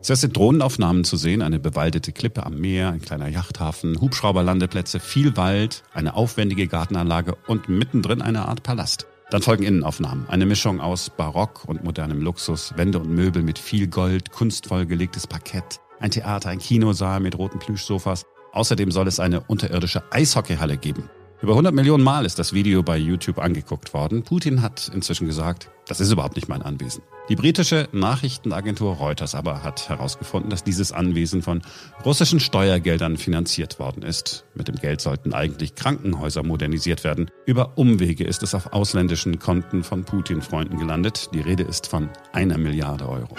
Zuerst 0.08 0.22
sind 0.22 0.38
Drohnenaufnahmen 0.38 1.04
zu 1.04 1.18
sehen, 1.18 1.42
eine 1.42 1.60
bewaldete 1.60 2.14
Klippe 2.14 2.46
am 2.46 2.62
Meer, 2.62 2.92
ein 2.92 3.02
kleiner 3.02 3.28
Yachthafen, 3.28 4.00
Hubschrauberlandeplätze, 4.00 5.02
viel 5.02 5.36
Wald, 5.36 5.84
eine 5.94 6.14
aufwendige 6.14 6.70
Gartenanlage 6.70 7.36
und 7.46 7.68
mittendrin 7.68 8.22
eine 8.22 8.48
Art 8.48 8.64
Palast. 8.64 9.06
Dann 9.32 9.42
folgen 9.42 9.64
Innenaufnahmen, 9.64 10.26
eine 10.30 10.46
Mischung 10.46 10.80
aus 10.80 11.10
Barock 11.10 11.66
und 11.66 11.84
modernem 11.84 12.22
Luxus, 12.22 12.74
Wände 12.78 13.00
und 13.00 13.10
Möbel 13.10 13.44
mit 13.44 13.60
viel 13.60 13.88
Gold, 13.88 14.32
kunstvoll 14.32 14.86
gelegtes 14.86 15.28
Parkett, 15.28 15.82
ein 16.00 16.12
Theater, 16.12 16.52
ein 16.52 16.60
Kinosaal 16.60 17.20
mit 17.20 17.38
roten 17.38 17.60
Plüschsofas. 17.60 18.24
Außerdem 18.54 18.92
soll 18.92 19.10
es 19.10 19.20
eine 19.20 19.42
unterirdische 19.42 20.10
Eishockeyhalle 20.10 20.78
geben. 20.78 21.10
Über 21.40 21.52
100 21.52 21.72
Millionen 21.72 22.04
Mal 22.04 22.26
ist 22.26 22.40
das 22.40 22.52
Video 22.54 22.82
bei 22.82 22.98
YouTube 22.98 23.38
angeguckt 23.38 23.94
worden. 23.94 24.24
Putin 24.24 24.64
hat 24.64 24.90
inzwischen 24.92 25.28
gesagt, 25.28 25.70
das 25.88 26.00
ist 26.00 26.12
überhaupt 26.12 26.36
nicht 26.36 26.50
mein 26.50 26.64
Anwesen. 26.64 27.04
Die 27.30 27.36
britische 27.36 27.88
Nachrichtenagentur 27.92 28.96
Reuters 28.96 29.36
aber 29.36 29.62
hat 29.62 29.88
herausgefunden, 29.88 30.50
dass 30.50 30.64
dieses 30.64 30.92
Anwesen 30.92 31.44
von 31.44 31.62
russischen 32.04 32.40
Steuergeldern 32.40 33.18
finanziert 33.18 33.78
worden 33.78 34.02
ist. 34.02 34.46
Mit 34.56 34.68
dem 34.68 34.78
Geld 34.78 35.00
sollten 35.00 35.36
eigentlich 35.36 35.76
Krankenhäuser 35.76 36.42
modernisiert 36.42 37.04
werden. 37.04 37.30
Über 37.46 37.78
Umwege 37.78 38.24
ist 38.24 38.42
es 38.42 38.56
auf 38.56 38.74
ausländischen 38.74 39.38
Konten 39.38 39.84
von 39.84 40.06
Putin-Freunden 40.06 40.80
gelandet. 40.80 41.30
Die 41.36 41.42
Rede 41.42 41.64
ist 41.64 41.86
von 41.86 42.10
einer 42.34 42.58
Milliarde 42.58 43.08
Euro. 43.08 43.36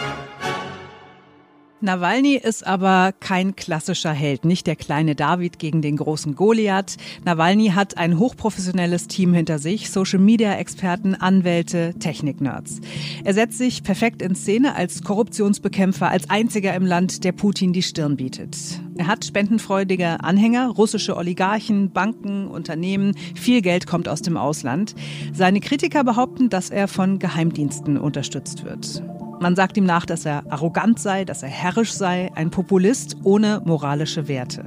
Nawalny 1.81 2.35
ist 2.35 2.67
aber 2.67 3.12
kein 3.21 3.55
klassischer 3.55 4.11
Held, 4.12 4.45
nicht 4.45 4.67
der 4.67 4.75
kleine 4.75 5.14
David 5.14 5.61
gegen 5.61 5.81
den 5.81 5.97
großen 5.97 6.35
Goliath. 6.35 6.97
Nawalny 7.25 7.69
hat 7.69 7.97
ein 7.97 8.19
hochprofessionelles 8.19 9.07
Team 9.07 9.33
hinter 9.33 9.61
sich, 9.61 9.88
Social-Media-Experten, 9.91 11.14
Anwälte, 11.14 11.95
Technik-Nerds. 12.01 12.81
Er 13.23 13.33
setzt 13.33 13.59
sich 13.59 13.85
perfekt 13.85 14.23
in 14.23 14.35
Szene 14.35 14.75
als 14.75 15.05
Korruptionsbekämpfer, 15.05 16.09
als 16.09 16.29
einziger 16.29 16.75
im 16.75 16.85
Land, 16.85 17.23
der 17.23 17.31
Putin 17.31 17.73
die 17.73 17.83
Stirn 17.83 18.17
bietet. 18.17 18.57
Er 18.97 19.07
hat 19.07 19.25
spendenfreudige 19.25 20.25
Anhänger, 20.25 20.71
russische 20.71 21.17
Oligarchen, 21.17 21.93
Banken, 21.93 22.49
Unternehmen, 22.49 23.14
viel 23.37 23.62
Geld 23.62 23.87
kommt 23.87 24.09
aus 24.09 24.23
dem 24.23 24.37
Ausland. 24.37 24.97
Seine 25.33 25.61
Kritiker 25.61 26.03
behaupten, 26.03 26.49
dass 26.49 26.71
er 26.71 26.88
von 26.88 27.21
Geheimdiensten 27.21 27.99
unterstützt 27.99 28.64
wird. 28.64 29.01
Man 29.40 29.55
sagt 29.55 29.77
ihm 29.77 29.85
nach, 29.85 30.05
dass 30.05 30.24
er 30.27 30.42
arrogant 30.51 30.98
sei, 30.98 31.24
dass 31.24 31.42
er 31.42 31.48
herrisch 31.48 31.92
sei, 31.92 32.31
ein 32.35 32.51
Populist 32.51 33.16
ohne 33.22 33.62
moralische 33.64 34.27
Werte. 34.27 34.64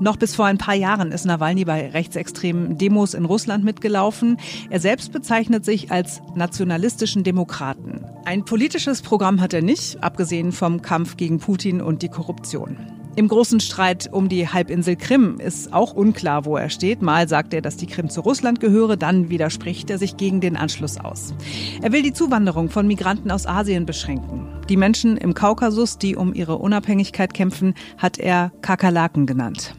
Noch 0.00 0.16
bis 0.16 0.34
vor 0.34 0.44
ein 0.44 0.58
paar 0.58 0.74
Jahren 0.74 1.12
ist 1.12 1.24
Nawalny 1.24 1.64
bei 1.64 1.88
rechtsextremen 1.88 2.76
Demos 2.76 3.14
in 3.14 3.24
Russland 3.24 3.64
mitgelaufen. 3.64 4.36
Er 4.68 4.80
selbst 4.80 5.12
bezeichnet 5.12 5.64
sich 5.64 5.90
als 5.90 6.20
nationalistischen 6.34 7.24
Demokraten. 7.24 8.04
Ein 8.26 8.44
politisches 8.44 9.00
Programm 9.00 9.40
hat 9.40 9.54
er 9.54 9.62
nicht, 9.62 10.02
abgesehen 10.02 10.52
vom 10.52 10.82
Kampf 10.82 11.16
gegen 11.16 11.38
Putin 11.38 11.80
und 11.80 12.02
die 12.02 12.08
Korruption. 12.08 12.95
Im 13.16 13.28
großen 13.28 13.60
Streit 13.60 14.10
um 14.12 14.28
die 14.28 14.46
Halbinsel 14.46 14.94
Krim 14.94 15.40
ist 15.40 15.72
auch 15.72 15.94
unklar, 15.94 16.44
wo 16.44 16.58
er 16.58 16.68
steht. 16.68 17.00
Mal 17.00 17.26
sagt 17.30 17.54
er, 17.54 17.62
dass 17.62 17.78
die 17.78 17.86
Krim 17.86 18.10
zu 18.10 18.20
Russland 18.20 18.60
gehöre, 18.60 18.98
dann 18.98 19.30
widerspricht 19.30 19.88
er 19.88 19.96
sich 19.96 20.18
gegen 20.18 20.42
den 20.42 20.54
Anschluss 20.54 20.98
aus. 20.98 21.32
Er 21.80 21.92
will 21.92 22.02
die 22.02 22.12
Zuwanderung 22.12 22.68
von 22.68 22.86
Migranten 22.86 23.30
aus 23.30 23.46
Asien 23.46 23.86
beschränken. 23.86 24.46
Die 24.68 24.76
Menschen 24.76 25.16
im 25.16 25.32
Kaukasus, 25.32 25.96
die 25.96 26.14
um 26.14 26.34
ihre 26.34 26.58
Unabhängigkeit 26.58 27.32
kämpfen, 27.32 27.72
hat 27.96 28.18
er 28.18 28.52
Kakerlaken 28.60 29.24
genannt. 29.24 29.74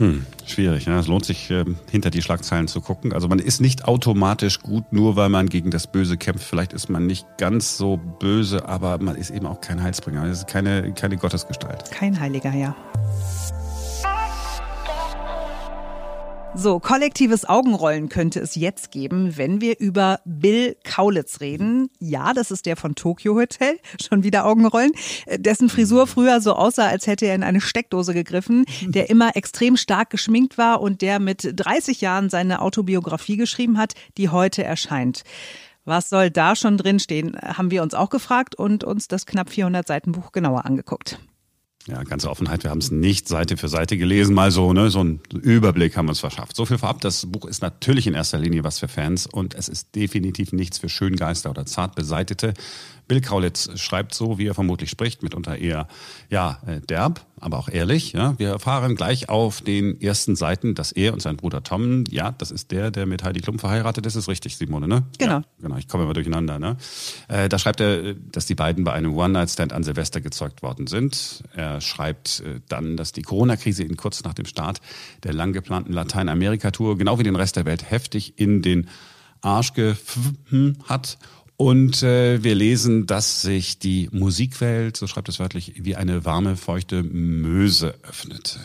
Hm, 0.00 0.24
schwierig. 0.46 0.86
Ja. 0.86 0.98
Es 0.98 1.08
lohnt 1.08 1.26
sich, 1.26 1.50
äh, 1.50 1.66
hinter 1.90 2.08
die 2.08 2.22
Schlagzeilen 2.22 2.68
zu 2.68 2.80
gucken. 2.80 3.12
Also 3.12 3.28
man 3.28 3.38
ist 3.38 3.60
nicht 3.60 3.84
automatisch 3.84 4.60
gut, 4.60 4.94
nur 4.94 5.14
weil 5.14 5.28
man 5.28 5.50
gegen 5.50 5.70
das 5.70 5.86
Böse 5.86 6.16
kämpft. 6.16 6.42
Vielleicht 6.42 6.72
ist 6.72 6.88
man 6.88 7.06
nicht 7.06 7.26
ganz 7.36 7.76
so 7.76 7.98
böse, 7.98 8.66
aber 8.66 8.96
man 8.96 9.14
ist 9.14 9.28
eben 9.28 9.44
auch 9.44 9.60
kein 9.60 9.82
Heilsbringer. 9.82 10.24
Es 10.24 10.38
ist 10.38 10.46
keine, 10.46 10.94
keine 10.94 11.18
Gottesgestalt. 11.18 11.90
Kein 11.90 12.18
Heiliger, 12.18 12.54
ja. 12.54 12.74
So, 16.54 16.80
kollektives 16.80 17.48
Augenrollen 17.48 18.08
könnte 18.08 18.40
es 18.40 18.56
jetzt 18.56 18.90
geben, 18.90 19.36
wenn 19.36 19.60
wir 19.60 19.78
über 19.78 20.20
Bill 20.24 20.76
Kaulitz 20.82 21.40
reden. 21.40 21.90
Ja, 22.00 22.34
das 22.34 22.50
ist 22.50 22.66
der 22.66 22.76
von 22.76 22.96
Tokyo 22.96 23.36
Hotel, 23.36 23.78
schon 24.04 24.24
wieder 24.24 24.44
Augenrollen, 24.44 24.90
dessen 25.36 25.68
Frisur 25.68 26.08
früher 26.08 26.40
so 26.40 26.54
aussah, 26.54 26.88
als 26.88 27.06
hätte 27.06 27.26
er 27.26 27.36
in 27.36 27.44
eine 27.44 27.60
Steckdose 27.60 28.14
gegriffen, 28.14 28.64
der 28.82 29.10
immer 29.10 29.36
extrem 29.36 29.76
stark 29.76 30.10
geschminkt 30.10 30.58
war 30.58 30.80
und 30.80 31.02
der 31.02 31.20
mit 31.20 31.52
30 31.54 32.00
Jahren 32.00 32.28
seine 32.30 32.60
Autobiografie 32.62 33.36
geschrieben 33.36 33.78
hat, 33.78 33.94
die 34.18 34.28
heute 34.28 34.64
erscheint. 34.64 35.22
Was 35.84 36.08
soll 36.08 36.30
da 36.30 36.56
schon 36.56 36.76
drinstehen, 36.76 37.38
haben 37.40 37.70
wir 37.70 37.82
uns 37.82 37.94
auch 37.94 38.10
gefragt 38.10 38.56
und 38.56 38.82
uns 38.84 39.08
das 39.08 39.24
knapp 39.24 39.50
400 39.50 39.86
Seiten 39.86 40.12
Buch 40.12 40.32
genauer 40.32 40.66
angeguckt. 40.66 41.20
Ja, 41.86 42.02
ganze 42.02 42.28
Offenheit. 42.28 42.62
Wir 42.62 42.70
haben 42.70 42.78
es 42.78 42.90
nicht 42.90 43.26
Seite 43.26 43.56
für 43.56 43.68
Seite 43.68 43.96
gelesen, 43.96 44.34
mal 44.34 44.50
so, 44.50 44.72
ne, 44.74 44.90
so 44.90 45.02
ein 45.02 45.20
Überblick 45.32 45.96
haben 45.96 46.06
wir 46.06 46.10
uns 46.10 46.20
verschafft. 46.20 46.54
So 46.54 46.66
viel 46.66 46.76
vorab. 46.76 47.00
Das 47.00 47.24
Buch 47.26 47.46
ist 47.46 47.62
natürlich 47.62 48.06
in 48.06 48.12
erster 48.12 48.38
Linie 48.38 48.64
was 48.64 48.78
für 48.78 48.88
Fans 48.88 49.26
und 49.26 49.54
es 49.54 49.68
ist 49.68 49.94
definitiv 49.94 50.52
nichts 50.52 50.78
für 50.78 50.90
Schöngeister 50.90 51.48
oder 51.48 51.64
zart 51.64 51.94
beseitete. 51.94 52.52
Bill 53.10 53.20
Kaulitz 53.20 53.68
schreibt 53.74 54.14
so, 54.14 54.38
wie 54.38 54.46
er 54.46 54.54
vermutlich 54.54 54.88
spricht, 54.88 55.24
mitunter 55.24 55.58
eher, 55.58 55.88
ja, 56.28 56.60
äh, 56.64 56.80
derb, 56.80 57.26
aber 57.40 57.58
auch 57.58 57.68
ehrlich. 57.68 58.12
Ja. 58.12 58.38
Wir 58.38 58.50
erfahren 58.50 58.94
gleich 58.94 59.28
auf 59.28 59.62
den 59.62 60.00
ersten 60.00 60.36
Seiten, 60.36 60.76
dass 60.76 60.92
er 60.92 61.12
und 61.12 61.20
sein 61.20 61.36
Bruder 61.36 61.64
Tom, 61.64 62.04
ja, 62.08 62.30
das 62.30 62.52
ist 62.52 62.70
der, 62.70 62.92
der 62.92 63.06
mit 63.06 63.24
Heidi 63.24 63.40
Klum 63.40 63.58
verheiratet 63.58 64.06
ist, 64.06 64.14
ist 64.14 64.28
richtig, 64.28 64.56
Simone, 64.56 64.86
ne? 64.86 65.02
Genau. 65.18 65.38
Ja, 65.38 65.44
genau, 65.60 65.76
ich 65.76 65.88
komme 65.88 66.04
immer 66.04 66.12
durcheinander, 66.12 66.60
ne? 66.60 66.76
Äh, 67.26 67.48
da 67.48 67.58
schreibt 67.58 67.80
er, 67.80 68.14
dass 68.14 68.46
die 68.46 68.54
beiden 68.54 68.84
bei 68.84 68.92
einem 68.92 69.12
One-Night-Stand 69.16 69.72
an 69.72 69.82
Silvester 69.82 70.20
gezeugt 70.20 70.62
worden 70.62 70.86
sind. 70.86 71.42
Er 71.52 71.80
schreibt 71.80 72.44
äh, 72.46 72.60
dann, 72.68 72.96
dass 72.96 73.10
die 73.10 73.22
Corona-Krise 73.22 73.82
ihn 73.82 73.96
kurz 73.96 74.22
nach 74.22 74.34
dem 74.34 74.46
Start 74.46 74.80
der 75.24 75.32
lang 75.32 75.52
geplanten 75.52 75.92
Lateinamerika-Tour, 75.92 76.96
genau 76.96 77.18
wie 77.18 77.24
den 77.24 77.34
Rest 77.34 77.56
der 77.56 77.64
Welt, 77.64 77.90
heftig 77.90 78.34
in 78.36 78.62
den 78.62 78.88
Arsch 79.42 79.72
gefunden 79.72 80.78
hat 80.84 81.18
und 81.60 82.02
äh, 82.02 82.42
wir 82.42 82.54
lesen, 82.54 83.04
dass 83.04 83.42
sich 83.42 83.78
die 83.78 84.08
Musikwelt, 84.12 84.96
so 84.96 85.06
schreibt 85.06 85.28
es 85.28 85.38
wörtlich, 85.40 85.74
wie 85.76 85.94
eine 85.94 86.24
warme, 86.24 86.56
feuchte 86.56 87.02
Möse 87.02 87.96
öffnete. 88.02 88.60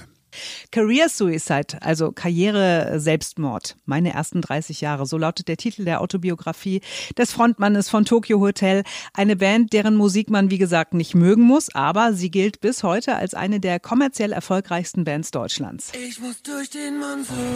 Career 0.72 1.10
Suicide, 1.10 1.82
also 1.82 2.14
Karriere 2.14 3.02
Selbstmord. 3.02 3.76
Meine 3.84 4.14
ersten 4.14 4.40
30 4.40 4.80
Jahre, 4.80 5.06
so 5.06 5.18
lautet 5.18 5.50
der 5.50 5.58
Titel 5.58 5.84
der 5.84 6.00
Autobiografie 6.00 6.80
des 7.18 7.34
Frontmannes 7.34 7.90
von 7.90 8.06
Tokyo 8.06 8.40
Hotel. 8.40 8.84
Eine 9.14 9.36
Band, 9.36 9.74
deren 9.74 9.98
Musik 9.98 10.30
man 10.30 10.50
wie 10.50 10.58
gesagt 10.58 10.94
nicht 10.94 11.16
mögen 11.16 11.44
muss, 11.44 11.76
aber 11.76 12.14
sie 12.14 12.32
gilt 12.32 12.62
bis 12.62 12.82
heute 12.84 13.16
als 13.16 13.34
eine 13.34 13.60
der 13.60 13.82
kommerziell 13.82 14.32
erfolgreichsten 14.32 15.04
Bands 15.04 15.32
Deutschlands. 15.32 15.92
Ich 16.08 16.22
muss 16.22 16.42
durch 16.44 16.70
den 16.70 16.98
Monsun 16.98 17.56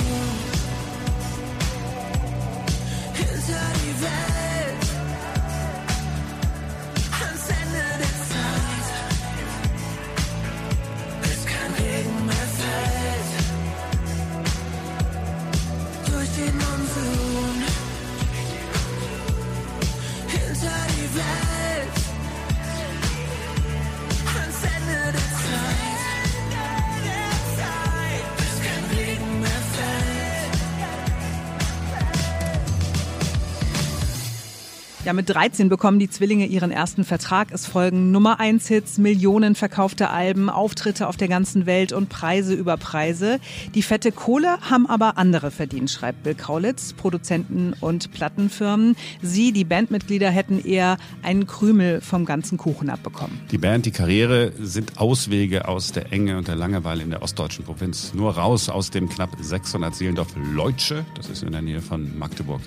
Ja, 35.10 35.14
mit 35.14 35.28
13 35.28 35.70
bekommen 35.70 35.98
die 35.98 36.08
Zwillinge 36.08 36.46
ihren 36.46 36.70
ersten 36.70 37.04
Vertrag. 37.04 37.48
Es 37.52 37.66
folgen 37.66 38.12
Nummer 38.12 38.40
1 38.40 38.68
Hits, 38.68 39.00
Millionen 39.00 39.56
verkaufte 39.56 40.12
Alben, 40.12 40.52
Auftritte 40.52 41.08
auf 41.08 41.18
der 41.18 41.28
ganzen 41.28 41.66
Welt 41.66 41.94
und 41.94 42.10
Preise 42.10 42.54
über 42.54 42.78
Preise. 42.78 43.40
Die 43.74 43.82
fette 43.82 44.12
Kohle 44.12 44.60
haben 44.62 44.86
aber 44.86 45.18
andere 45.18 45.50
verdient, 45.50 45.90
schreibt 45.90 46.22
Bill 46.22 46.36
Kaulitz, 46.36 46.94
Produzenten 46.94 47.74
und 47.82 48.12
Plattenfirmen. 48.12 48.96
Sie, 49.24 49.52
die 49.52 49.64
Bandmitglieder, 49.64 50.30
hätten 50.30 50.64
eher 50.64 51.00
einen 51.24 51.48
Krümel 51.48 52.02
vom 52.02 52.26
ganzen 52.26 52.60
Kuchen 52.60 52.92
abbekommen. 52.92 53.40
Die 53.50 53.58
Band, 53.58 53.88
die 53.88 53.92
Karriere 53.92 54.52
sind 54.60 55.00
Auswege 55.00 55.68
aus 55.68 55.92
der 55.92 56.14
Enge 56.14 56.38
und 56.38 56.48
der 56.48 56.56
Langeweile 56.56 57.02
in 57.02 57.10
der 57.10 57.24
ostdeutschen 57.24 57.66
Provinz. 57.66 58.14
Nur 58.14 58.38
raus 58.38 58.70
aus 58.70 58.92
dem 58.92 59.10
knapp 59.10 59.32
600 59.42 59.96
Seelendorf 59.96 60.36
Leutsche, 60.36 61.04
das 61.16 61.30
ist 61.30 61.42
in 61.42 61.52
der 61.52 61.64
Nähe 61.64 61.82
von 61.82 62.16
Magdeburg. 62.20 62.62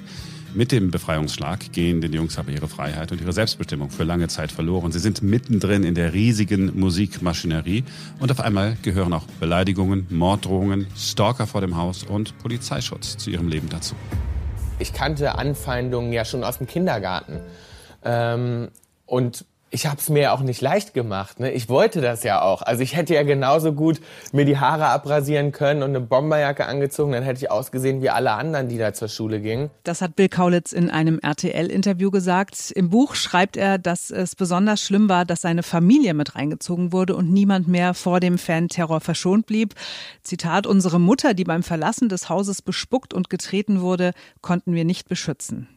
Mit 0.55 0.71
dem 0.71 0.91
Befreiungsschlag 0.91 1.73
gehen 1.73 2.03
den 2.03 2.13
Jungs 2.13 2.37
aber 2.37 2.51
ihre 2.51 2.69
Freiheit 2.69 3.11
und 3.11 3.23
ihre 3.23 3.33
Selbstbestimmung 3.33 3.89
für 3.89 4.05
lange 4.05 4.29
Zeit 4.29 4.53
verloren. 4.53 4.93
Sie 4.93 4.99
sind 4.99 5.23
mittendrin 5.23 5.83
in 5.83 5.95
der 5.95 6.13
riesigen 6.13 6.79
Musikmaschinerie 6.79 7.85
und 8.21 8.31
auf 8.31 8.41
einmal 8.41 8.77
gehören 8.83 9.15
auch 9.15 9.25
Beleidigungen, 9.41 10.07
Morddrohungen, 10.11 10.89
Stalker 10.95 11.47
vor 11.47 11.63
dem 11.63 11.79
Haus 11.79 12.03
und 12.03 12.37
Polizeischutz 12.39 13.17
zu 13.17 13.31
ihrem 13.31 13.49
Leben 13.49 13.71
dazu. 13.71 13.95
Ich 14.79 14.93
kannte 14.93 15.37
Anfeindungen 15.37 16.13
ja 16.13 16.27
schon 16.27 16.45
aus 16.45 16.59
dem 16.59 16.67
Kindergarten. 16.67 17.41
Ähm, 18.05 18.69
und 19.07 19.47
ich 19.73 19.87
habe 19.87 19.97
es 19.99 20.11
mir 20.11 20.35
auch 20.35 20.41
nicht 20.41 20.61
leicht 20.61 20.93
gemacht. 20.93 21.41
Ne? 21.41 21.51
Ich 21.51 21.71
wollte 21.71 22.03
das 22.03 22.23
ja 22.25 22.43
auch. 22.43 22.61
Also 22.61 22.83
ich 22.83 22.95
hätte 22.95 23.15
ja 23.15 23.23
genauso 23.23 23.73
gut 23.73 24.01
mir 24.31 24.45
die 24.45 24.59
Haare 24.59 24.87
abrasieren 24.87 25.51
können 25.51 25.83
und 25.83 25.91
eine 25.91 26.01
Bomberjacke 26.01 26.67
angezogen. 26.67 27.13
Dann 27.13 27.23
hätte 27.23 27.39
ich 27.39 27.51
ausgesehen 27.51 28.03
wie 28.03 28.11
alle 28.11 28.33
anderen, 28.33 28.69
die 28.69 28.77
da 28.77 28.93
zur 28.93 29.09
Schule 29.09 29.41
gingen. 29.41 29.71
Das 29.85 30.03
hat 30.03 30.15
Bill 30.15 30.29
Kaulitz 30.29 30.73
in 30.73 30.91
einem 30.91 31.19
RTL-Interview 31.21 32.11
gesagt. 32.11 32.71
Im 32.71 32.91
Buch 32.91 33.15
schreibt 33.15 33.57
er, 33.57 33.79
dass 33.79 34.11
es 34.11 34.37
besonders 34.37 34.83
schlimm 34.83 35.09
war, 35.09 35.25
dass 35.25 35.41
seine 35.41 35.63
Familie 35.63 36.13
mit 36.13 36.37
reingezogen 36.37 36.93
wurde 36.93 37.17
und 37.17 37.33
niemand 37.33 37.67
mehr 37.67 37.95
vor 37.95 38.21
dem 38.21 38.37
Fan-Terror 38.37 39.01
verschont 39.01 39.47
blieb. 39.47 39.75
Zitat, 40.23 40.67
unsere 40.67 41.01
Mutter, 41.01 41.33
die 41.33 41.45
beim 41.45 41.63
Verlassen 41.63 42.11
des 42.11 42.29
Hauses 42.29 42.61
bespuckt 42.61 43.15
und 43.15 43.31
getreten 43.31 43.81
wurde, 43.81 44.13
konnten 44.43 44.75
wir 44.75 44.85
nicht 44.85 45.09
beschützen. 45.09 45.69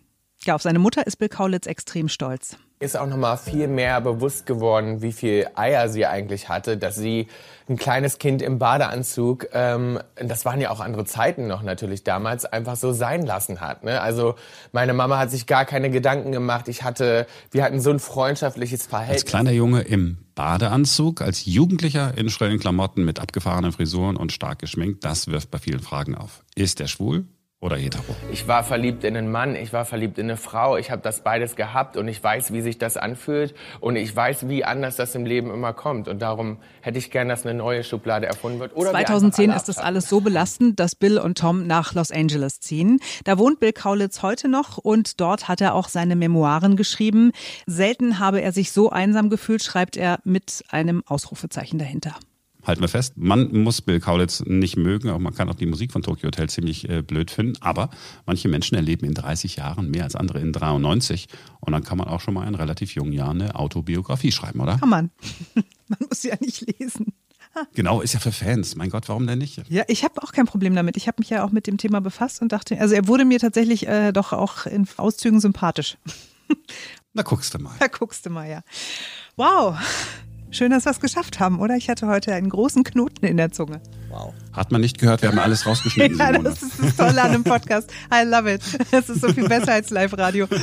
Ja, 0.45 0.53
auf 0.53 0.61
seine 0.61 0.77
Mutter 0.77 1.07
ist 1.07 1.17
Bill 1.17 1.27
Kaulitz 1.27 1.65
extrem 1.65 2.07
stolz. 2.07 2.55
Ist 2.79 2.95
auch 2.95 3.07
nochmal 3.07 3.37
viel 3.37 3.67
mehr 3.67 3.99
bewusst 3.99 4.45
geworden, 4.45 5.01
wie 5.01 5.11
viel 5.11 5.47
Eier 5.55 5.89
sie 5.89 6.05
eigentlich 6.05 6.49
hatte, 6.49 6.77
dass 6.77 6.95
sie 6.95 7.27
ein 7.67 7.77
kleines 7.77 8.19
Kind 8.19 8.43
im 8.43 8.59
Badeanzug, 8.59 9.47
ähm, 9.53 9.97
das 10.17 10.45
waren 10.45 10.61
ja 10.61 10.69
auch 10.69 10.81
andere 10.81 11.05
Zeiten 11.05 11.47
noch 11.47 11.63
natürlich 11.63 12.03
damals, 12.03 12.45
einfach 12.45 12.75
so 12.75 12.91
sein 12.91 13.25
lassen 13.25 13.59
hat. 13.59 13.83
Ne? 13.83 13.99
Also 13.99 14.35
meine 14.71 14.93
Mama 14.93 15.17
hat 15.17 15.31
sich 15.31 15.47
gar 15.47 15.65
keine 15.65 15.89
Gedanken 15.89 16.31
gemacht. 16.31 16.67
Ich 16.67 16.83
hatte, 16.83 17.25
wir 17.49 17.63
hatten 17.63 17.79
so 17.79 17.89
ein 17.89 17.99
freundschaftliches 17.99 18.85
Verhältnis. 18.85 19.23
Als 19.23 19.25
kleiner 19.25 19.51
Junge 19.51 19.81
im 19.81 20.19
Badeanzug, 20.35 21.21
als 21.21 21.45
Jugendlicher 21.45 22.15
in 22.15 22.29
schrillen 22.29 22.59
Klamotten 22.59 23.03
mit 23.03 23.19
abgefahrenen 23.19 23.71
Frisuren 23.71 24.15
und 24.15 24.31
stark 24.31 24.59
geschminkt, 24.59 25.03
das 25.05 25.27
wirft 25.27 25.49
bei 25.49 25.57
vielen 25.57 25.79
Fragen 25.79 26.13
auf. 26.13 26.43
Ist 26.53 26.81
er 26.81 26.87
schwul? 26.87 27.25
Oder 27.65 27.75
hetero? 27.75 28.15
Ich 28.31 28.47
war 28.47 28.63
verliebt 28.63 29.03
in 29.03 29.17
einen 29.17 29.31
Mann, 29.31 29.55
ich 29.55 29.73
war 29.73 29.85
verliebt 29.85 30.17
in 30.17 30.25
eine 30.25 30.37
Frau, 30.37 30.77
ich 30.77 30.91
habe 30.91 31.01
das 31.01 31.21
beides 31.21 31.55
gehabt 31.55 31.97
und 31.97 32.07
ich 32.07 32.23
weiß, 32.23 32.53
wie 32.53 32.61
sich 32.61 32.77
das 32.77 32.95
anfühlt 32.95 33.55
und 33.79 33.95
ich 33.95 34.15
weiß, 34.15 34.47
wie 34.47 34.63
anders 34.63 34.95
das 34.95 35.15
im 35.15 35.25
Leben 35.25 35.51
immer 35.51 35.73
kommt 35.73 36.07
und 36.07 36.21
darum 36.21 36.57
hätte 36.81 36.99
ich 36.99 37.11
gern, 37.11 37.27
dass 37.27 37.45
eine 37.45 37.57
neue 37.57 37.83
Schublade 37.83 38.27
erfunden 38.27 38.59
wird. 38.59 38.75
Oder 38.75 38.91
2010 38.91 39.49
ist 39.51 39.65
das 39.65 39.79
alles 39.79 40.07
so 40.07 40.21
belastend, 40.21 40.79
dass 40.79 40.95
Bill 40.95 41.17
und 41.17 41.37
Tom 41.37 41.67
nach 41.67 41.93
Los 41.93 42.11
Angeles 42.11 42.59
ziehen. 42.59 42.99
Da 43.23 43.37
wohnt 43.37 43.59
Bill 43.59 43.73
Kaulitz 43.73 44.21
heute 44.21 44.47
noch 44.47 44.77
und 44.77 45.19
dort 45.19 45.47
hat 45.47 45.61
er 45.61 45.73
auch 45.73 45.89
seine 45.89 46.15
Memoiren 46.15 46.75
geschrieben. 46.75 47.31
Selten 47.65 48.19
habe 48.19 48.41
er 48.41 48.51
sich 48.51 48.71
so 48.71 48.91
einsam 48.91 49.29
gefühlt, 49.29 49.63
schreibt 49.63 49.97
er 49.97 50.19
mit 50.23 50.63
einem 50.69 51.03
Ausrufezeichen 51.07 51.79
dahinter 51.79 52.15
halten 52.65 52.81
wir 52.81 52.87
fest, 52.87 53.13
man 53.15 53.51
muss 53.51 53.81
Bill 53.81 53.99
Kaulitz 53.99 54.43
nicht 54.45 54.77
mögen, 54.77 55.09
auch 55.09 55.19
man 55.19 55.33
kann 55.33 55.49
auch 55.49 55.55
die 55.55 55.65
Musik 55.65 55.91
von 55.91 56.01
Tokyo 56.01 56.27
Hotel 56.27 56.49
ziemlich 56.49 56.89
äh, 56.89 57.01
blöd 57.01 57.31
finden, 57.31 57.61
aber 57.61 57.89
manche 58.25 58.47
Menschen 58.47 58.75
erleben 58.75 59.05
in 59.05 59.13
30 59.13 59.57
Jahren 59.57 59.91
mehr 59.91 60.03
als 60.03 60.15
andere 60.15 60.39
in 60.39 60.51
93 60.51 61.27
und 61.59 61.73
dann 61.73 61.83
kann 61.83 61.97
man 61.97 62.07
auch 62.07 62.21
schon 62.21 62.33
mal 62.33 62.47
in 62.47 62.55
relativ 62.55 62.95
jungen 62.95 63.13
Jahren 63.13 63.41
eine 63.41 63.55
Autobiografie 63.55 64.31
schreiben, 64.31 64.59
oder? 64.59 64.77
Kann 64.77 64.89
man. 64.89 65.11
man 65.87 65.99
muss 66.09 66.23
ja 66.23 66.35
nicht 66.39 66.65
lesen. 66.79 67.13
Genau, 67.73 68.01
ist 68.01 68.13
ja 68.13 68.19
für 68.19 68.31
Fans. 68.31 68.75
Mein 68.75 68.89
Gott, 68.89 69.07
warum 69.07 69.27
denn 69.27 69.39
nicht? 69.39 69.61
Ja, 69.69 69.83
ich 69.87 70.03
habe 70.03 70.21
auch 70.21 70.33
kein 70.33 70.45
Problem 70.45 70.75
damit. 70.75 70.97
Ich 70.97 71.07
habe 71.07 71.15
mich 71.19 71.29
ja 71.29 71.45
auch 71.45 71.51
mit 71.51 71.67
dem 71.67 71.77
Thema 71.77 72.01
befasst 72.01 72.41
und 72.41 72.51
dachte, 72.51 72.77
also 72.79 72.95
er 72.95 73.07
wurde 73.07 73.23
mir 73.23 73.39
tatsächlich 73.39 73.87
äh, 73.87 74.11
doch 74.11 74.33
auch 74.33 74.65
in 74.65 74.87
Auszügen 74.97 75.39
sympathisch. 75.39 75.97
Na, 77.13 77.23
guckst 77.23 77.53
du 77.53 77.59
mal. 77.59 77.73
Da 77.79 77.87
guckst 77.87 78.25
du 78.25 78.29
mal, 78.29 78.49
ja. 78.49 78.61
Wow. 79.37 79.77
Schön, 80.55 80.71
dass 80.71 80.85
wir 80.85 80.91
es 80.91 81.01
geschafft 81.01 81.41
haben, 81.41 81.59
oder? 81.59 81.75
Ich 81.75 81.89
hatte 81.89 82.07
heute 82.07 82.33
einen 82.33 82.47
großen 82.47 82.85
Knoten 82.85 83.25
in 83.25 83.35
der 83.35 83.51
Zunge. 83.51 83.81
Wow. 84.09 84.33
Hat 84.55 84.71
man 84.71 84.81
nicht 84.81 84.99
gehört, 84.99 85.21
wir 85.21 85.29
haben 85.29 85.39
alles 85.39 85.65
rausgeschnitten. 85.65 86.17
ja, 86.17 86.31
das 86.31 86.61
ist 86.61 86.81
das 86.81 86.95
Tolle 86.95 87.21
an 87.21 87.33
dem 87.33 87.43
Podcast. 87.43 87.91
I 88.13 88.25
love 88.25 88.51
it. 88.51 88.61
Es 88.91 89.09
ist 89.09 89.21
so 89.21 89.33
viel 89.33 89.49
besser 89.49 89.73
als 89.73 89.89
Live-Radio. 89.89 90.47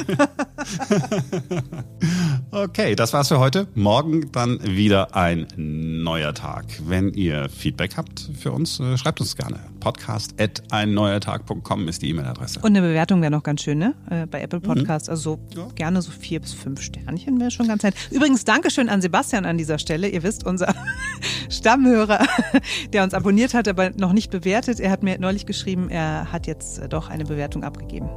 okay, 2.50 2.94
das 2.94 3.12
war's 3.12 3.28
für 3.28 3.38
heute. 3.38 3.66
Morgen 3.74 4.32
dann 4.32 4.60
wieder 4.62 5.14
ein 5.14 5.46
neuer 5.56 6.32
Tag. 6.32 6.64
Wenn 6.86 7.12
ihr 7.12 7.48
Feedback 7.50 7.96
habt 7.96 8.30
für 8.38 8.52
uns, 8.52 8.80
äh, 8.80 8.96
schreibt 8.96 9.20
uns 9.20 9.36
gerne. 9.36 9.60
Podcast 9.80 10.40
at 10.40 10.62
einneuertag.com 10.70 11.88
ist 11.88 12.02
die 12.02 12.10
E-Mail-Adresse. 12.10 12.60
Und 12.60 12.66
eine 12.66 12.80
Bewertung 12.80 13.20
wäre 13.20 13.30
noch 13.30 13.42
ganz 13.42 13.62
schön, 13.62 13.78
ne? 13.78 13.94
Äh, 14.08 14.26
bei 14.26 14.40
Apple 14.40 14.60
Podcasts. 14.60 15.08
Mhm. 15.08 15.12
Also 15.12 15.40
so, 15.52 15.60
ja. 15.60 15.68
gerne 15.74 16.00
so 16.00 16.10
vier 16.10 16.40
bis 16.40 16.52
fünf 16.52 16.80
Sternchen 16.80 17.38
wäre 17.40 17.50
schon 17.50 17.68
ganz 17.68 17.82
nett. 17.82 17.94
Übrigens, 18.10 18.44
Dankeschön 18.44 18.88
an 18.88 19.02
Sebastian 19.02 19.44
an 19.44 19.58
dieser 19.58 19.78
Stelle. 19.78 20.08
Ihr 20.08 20.22
wisst, 20.22 20.46
unser 20.46 20.74
Stammhörer, 21.50 22.26
der 22.92 23.02
uns 23.02 23.14
abonniert 23.14 23.54
hat, 23.54 23.68
aber 23.68 23.81
noch 23.90 24.12
nicht 24.12 24.30
bewertet. 24.30 24.80
Er 24.80 24.90
hat 24.90 25.02
mir 25.02 25.18
neulich 25.18 25.46
geschrieben, 25.46 25.90
er 25.90 26.32
hat 26.32 26.46
jetzt 26.46 26.78
äh, 26.78 26.88
doch 26.88 27.10
eine 27.10 27.24
Bewertung 27.24 27.64
abgegeben. 27.64 28.08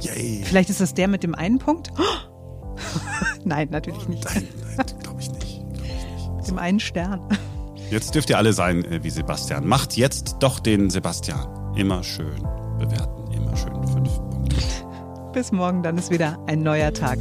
Yay. 0.00 0.42
Vielleicht 0.44 0.70
ist 0.70 0.80
das 0.80 0.94
der 0.94 1.08
mit 1.08 1.22
dem 1.22 1.34
einen 1.34 1.58
Punkt? 1.58 1.92
nein, 3.44 3.68
natürlich 3.70 4.08
nicht. 4.08 4.24
Nein, 4.24 4.48
nein 4.76 4.86
glaube 5.02 5.20
ich 5.20 5.30
nicht. 5.30 5.64
Glaub 5.72 5.82
ich 5.82 5.82
nicht. 5.82 6.36
Mit 6.36 6.48
dem 6.48 6.58
einen 6.58 6.80
Stern. 6.80 7.20
Jetzt 7.90 8.14
dürft 8.14 8.30
ihr 8.30 8.38
alle 8.38 8.52
sein 8.52 8.84
äh, 8.84 9.02
wie 9.02 9.10
Sebastian. 9.10 9.66
Macht 9.66 9.96
jetzt 9.96 10.36
doch 10.40 10.60
den 10.60 10.90
Sebastian. 10.90 11.74
Immer 11.76 12.02
schön 12.02 12.42
bewerten, 12.78 13.32
immer 13.32 13.56
schön 13.56 13.86
fünf 13.86 14.16
Punkte. 14.30 14.56
Bis 15.32 15.52
morgen, 15.52 15.82
dann 15.82 15.98
ist 15.98 16.10
wieder 16.10 16.38
ein 16.46 16.62
neuer 16.62 16.92
Tag. 16.92 17.18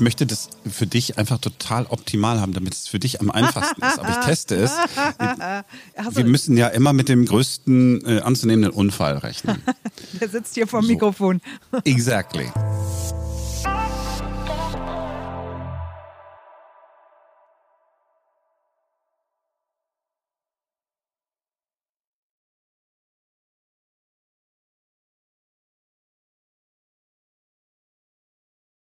Ich 0.00 0.02
möchte 0.02 0.24
das 0.24 0.48
für 0.66 0.86
dich 0.86 1.18
einfach 1.18 1.36
total 1.36 1.84
optimal 1.90 2.40
haben, 2.40 2.54
damit 2.54 2.72
es 2.72 2.88
für 2.88 2.98
dich 2.98 3.20
am 3.20 3.30
einfachsten 3.30 3.82
ist. 3.82 3.98
Aber 3.98 4.08
ich 4.08 4.24
teste 4.24 4.56
es. 4.56 4.72
Wir 6.16 6.24
müssen 6.24 6.56
ja 6.56 6.68
immer 6.68 6.94
mit 6.94 7.10
dem 7.10 7.26
größten 7.26 8.06
äh, 8.06 8.20
anzunehmenden 8.20 8.72
Unfall 8.72 9.18
rechnen. 9.18 9.62
Der 10.20 10.30
sitzt 10.30 10.54
hier 10.54 10.66
vor 10.66 10.80
dem 10.80 10.86
so. 10.86 10.92
Mikrofon. 10.94 11.42
Exactly. 11.84 12.50